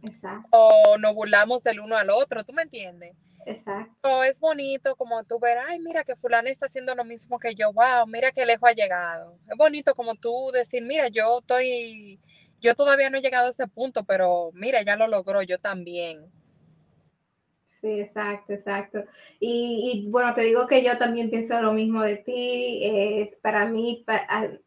Exacto. 0.03 0.47
O 0.51 0.97
nos 0.97 1.13
burlamos 1.13 1.63
del 1.63 1.82
uno 1.82 1.97
al 1.97 2.10
otro, 2.10 2.43
¿tú 2.43 2.53
me 2.53 2.62
entiendes? 2.62 3.13
Exacto. 3.45 4.23
es 4.23 4.39
bonito 4.39 4.95
como 4.95 5.23
tú 5.23 5.39
ver, 5.39 5.58
ay, 5.58 5.79
mira 5.79 6.03
que 6.03 6.15
fulano 6.15 6.49
está 6.49 6.67
haciendo 6.67 6.95
lo 6.95 7.03
mismo 7.03 7.39
que 7.39 7.56
yo, 7.56 7.71
wow, 7.73 8.08
mira 8.08 8.32
qué 8.32 8.45
lejos 8.45 8.69
ha 8.69 8.73
llegado. 8.73 9.38
Es 9.49 9.58
bonito 9.58 9.95
como 9.95 10.15
tú 10.15 10.51
decir, 10.53 10.84
mira, 10.84 11.08
yo 11.10 11.39
estoy, 11.39 12.19
yo 12.62 12.75
todavía 12.75 13.10
no 13.10 13.17
he 13.17 13.21
llegado 13.21 13.47
a 13.47 13.51
ese 13.51 13.67
punto, 13.67 14.03
pero 14.03 14.51
mira, 14.53 14.82
ya 14.84 14.95
lo 14.95 15.08
logró, 15.08 15.41
yo 15.41 15.60
también. 15.60 16.32
Sí, 17.84 17.99
exacto, 17.99 18.53
exacto. 18.53 19.03
Y, 19.41 20.08
bueno, 20.10 20.34
te 20.34 20.39
digo 20.43 20.65
que 20.67 20.82
yo 20.82 20.97
también 20.97 21.29
pienso 21.29 21.62
lo 21.62 21.73
mismo 21.73 22.01
de 22.01 22.15
ti. 22.15 22.79
Es 22.82 23.36
para 23.39 23.65
mí, 23.65 24.06
para, 24.08 24.58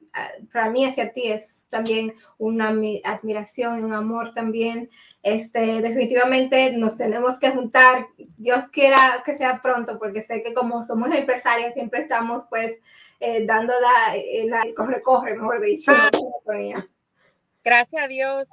mí 0.70 0.85
hacia 0.85 1.12
ti 1.12 1.29
es 1.29 1.66
también 1.70 2.14
una 2.38 2.74
admiración 3.05 3.81
y 3.81 3.83
un 3.83 3.92
amor 3.92 4.35
también. 4.35 4.90
Este, 5.22 5.81
definitivamente 5.83 6.72
nos 6.72 6.96
tenemos 6.96 7.38
que 7.38 7.50
juntar. 7.50 8.07
Dios 8.37 8.66
quiera 8.72 9.22
que 9.24 9.35
sea 9.35 9.61
pronto, 9.62 9.98
porque 9.98 10.22
sé 10.22 10.42
que 10.42 10.55
como 10.55 10.85
somos 10.85 11.14
empresarias 11.14 11.74
siempre 11.74 12.01
estamos 12.01 12.45
pues 12.49 12.80
eh, 13.20 13.47
dando 13.47 13.72
la, 13.80 14.62
corre, 14.74 15.01
corre, 15.03 15.34
mejor 15.34 15.61
dicho. 15.61 15.93
Gracias 17.64 18.03
a 18.03 18.07
Dios, 18.07 18.49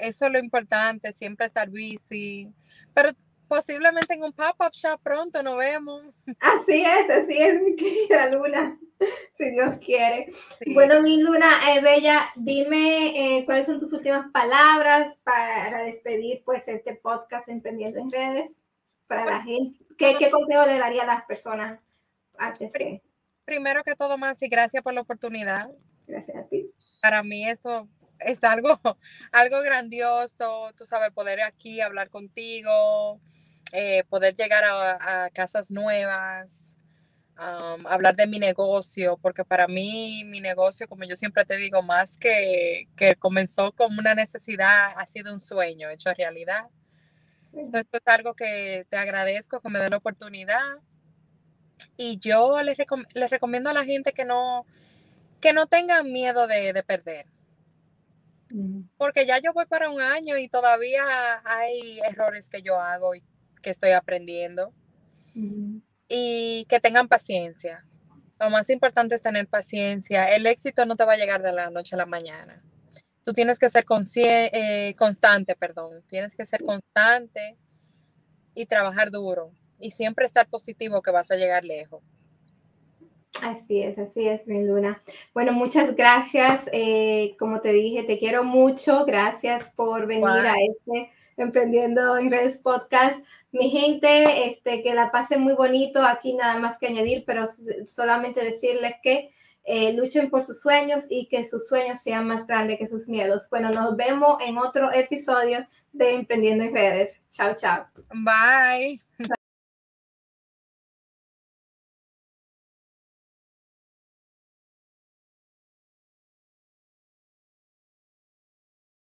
eso 0.00 0.26
es 0.26 0.32
lo 0.32 0.38
importante, 0.40 1.12
siempre 1.12 1.46
estar 1.46 1.70
busy. 1.70 2.52
Pero 2.92 3.10
posiblemente 3.46 4.14
en 4.14 4.24
un 4.24 4.32
pop-up 4.32 4.72
shop 4.72 5.00
pronto 5.02 5.42
nos 5.42 5.56
vemos. 5.56 6.02
Así 6.40 6.84
es, 6.84 7.10
así 7.10 7.40
es, 7.40 7.62
mi 7.62 7.76
querida 7.76 8.30
Luna, 8.30 8.78
si 9.34 9.50
Dios 9.50 9.76
quiere. 9.84 10.32
Bueno, 10.74 11.00
mi 11.02 11.20
Luna, 11.20 11.48
eh, 11.72 11.80
Bella, 11.80 12.30
dime 12.36 13.38
eh, 13.38 13.44
cuáles 13.44 13.66
son 13.66 13.78
tus 13.78 13.92
últimas 13.92 14.30
palabras 14.32 15.20
para 15.24 15.84
despedir 15.84 16.42
pues 16.44 16.68
este 16.68 16.94
podcast 16.94 17.48
Emprendiendo 17.48 18.00
en 18.00 18.10
Redes 18.10 18.62
para 19.06 19.24
la 19.24 19.42
gente. 19.42 19.78
¿Qué, 19.96 20.16
¿Qué, 20.18 20.30
consejo 20.30 20.66
le 20.66 20.78
daría 20.78 21.02
a 21.02 21.06
las 21.06 21.24
personas 21.24 21.80
antes 22.36 22.72
de? 22.72 23.02
Primero 23.44 23.82
que 23.82 23.96
todo 23.96 24.18
más 24.18 24.42
y 24.42 24.48
gracias 24.48 24.82
por 24.82 24.92
la 24.92 25.00
oportunidad. 25.00 25.70
Gracias 26.06 26.36
a 26.36 26.46
ti. 26.46 26.70
Para 27.00 27.22
mí 27.22 27.48
esto 27.48 27.88
es 28.20 28.42
algo, 28.44 28.78
algo 29.32 29.62
grandioso, 29.62 30.72
tú 30.76 30.84
sabes, 30.86 31.10
poder 31.10 31.40
aquí 31.42 31.80
hablar 31.80 32.10
contigo, 32.10 33.20
eh, 33.72 34.04
poder 34.08 34.34
llegar 34.34 34.64
a, 34.64 35.30
casas 35.30 35.70
nuevas, 35.70 36.67
hablar 37.38 38.16
de 38.16 38.26
mi 38.26 38.38
negocio, 38.38 39.16
porque 39.22 39.44
para 39.44 39.68
mí 39.68 40.24
mi 40.24 40.40
negocio, 40.40 40.88
como 40.88 41.04
yo 41.04 41.14
siempre 41.14 41.44
te 41.44 41.56
digo, 41.56 41.82
más 41.82 42.16
que, 42.16 42.88
que 42.96 43.14
comenzó 43.14 43.72
como 43.72 44.00
una 44.00 44.14
necesidad, 44.14 44.92
ha 44.96 45.06
sido 45.06 45.32
un 45.32 45.40
sueño 45.40 45.88
hecho 45.88 46.12
realidad. 46.14 46.66
esto 47.52 47.78
es 47.78 48.02
algo 48.06 48.34
que 48.34 48.86
te 48.90 48.96
agradezco 48.96 49.60
que 49.60 49.68
me 49.68 49.78
dé 49.78 49.88
la 49.88 49.98
oportunidad. 49.98 50.78
Y 51.96 52.18
yo 52.18 52.60
les, 52.62 52.76
les 53.14 53.30
recomiendo 53.30 53.70
a 53.70 53.72
la 53.72 53.84
gente 53.84 54.12
que 54.12 54.24
no, 54.24 54.66
que 55.40 55.52
no 55.52 55.66
tengan 55.66 56.10
miedo 56.10 56.48
de, 56.48 56.82
perder. 56.84 57.26
Porque 58.96 59.26
ya 59.26 59.38
yo 59.38 59.52
voy 59.52 59.66
para 59.66 59.90
un 59.90 60.00
año 60.00 60.38
y 60.38 60.48
todavía 60.48 61.04
hay 61.44 62.00
errores 62.00 62.48
que 62.48 62.62
yo 62.62 62.80
hago 62.80 63.14
y 63.14 63.22
que 63.62 63.70
estoy 63.70 63.92
aprendiendo. 63.92 64.72
Y 66.08 66.64
que 66.68 66.80
tengan 66.80 67.08
paciencia. 67.08 67.84
Lo 68.40 68.50
más 68.50 68.70
importante 68.70 69.14
es 69.14 69.22
tener 69.22 69.48
paciencia. 69.48 70.34
El 70.34 70.46
éxito 70.46 70.86
no 70.86 70.96
te 70.96 71.04
va 71.04 71.14
a 71.14 71.16
llegar 71.16 71.42
de 71.42 71.52
la 71.52 71.70
noche 71.70 71.96
a 71.96 71.98
la 71.98 72.06
mañana. 72.06 72.62
Tú 73.24 73.34
tienes 73.34 73.58
que 73.58 73.68
ser 73.68 73.84
eh, 74.22 74.94
constante, 74.96 75.54
perdón. 75.54 76.02
Tienes 76.08 76.34
que 76.36 76.46
ser 76.46 76.64
constante 76.64 77.58
y 78.54 78.66
trabajar 78.66 79.10
duro. 79.10 79.52
Y 79.78 79.90
siempre 79.90 80.24
estar 80.24 80.48
positivo 80.48 81.02
que 81.02 81.10
vas 81.10 81.30
a 81.30 81.36
llegar 81.36 81.64
lejos. 81.64 82.02
Así 83.42 83.82
es, 83.82 83.98
así 83.98 84.26
es, 84.26 84.46
mi 84.46 84.64
Luna. 84.64 85.02
Bueno, 85.34 85.52
muchas 85.52 85.94
gracias. 85.94 86.68
Eh, 86.72 87.36
como 87.38 87.60
te 87.60 87.72
dije, 87.72 88.02
te 88.02 88.18
quiero 88.18 88.44
mucho. 88.44 89.04
Gracias 89.04 89.72
por 89.76 90.06
venir 90.06 90.26
a 90.26 90.54
este 90.54 91.10
Emprendiendo 91.42 92.16
en 92.16 92.30
Redes 92.30 92.60
Podcast. 92.62 93.24
Mi 93.52 93.70
gente, 93.70 94.48
este, 94.48 94.82
que 94.82 94.94
la 94.94 95.10
pasen 95.10 95.40
muy 95.40 95.54
bonito. 95.54 96.02
Aquí 96.04 96.34
nada 96.34 96.58
más 96.58 96.78
que 96.78 96.88
añadir, 96.88 97.24
pero 97.26 97.46
solamente 97.86 98.44
decirles 98.44 98.94
que 99.02 99.30
eh, 99.64 99.92
luchen 99.92 100.30
por 100.30 100.44
sus 100.44 100.62
sueños 100.62 101.08
y 101.10 101.26
que 101.26 101.46
sus 101.46 101.68
sueños 101.68 102.00
sean 102.00 102.26
más 102.26 102.46
grandes 102.46 102.78
que 102.78 102.88
sus 102.88 103.06
miedos. 103.06 103.48
Bueno, 103.50 103.70
nos 103.70 103.96
vemos 103.96 104.42
en 104.42 104.56
otro 104.56 104.90
episodio 104.90 105.66
de 105.92 106.14
Emprendiendo 106.14 106.64
en 106.64 106.74
Redes. 106.74 107.22
Chao, 107.30 107.54
chao. 107.54 107.86
Bye. 108.08 109.00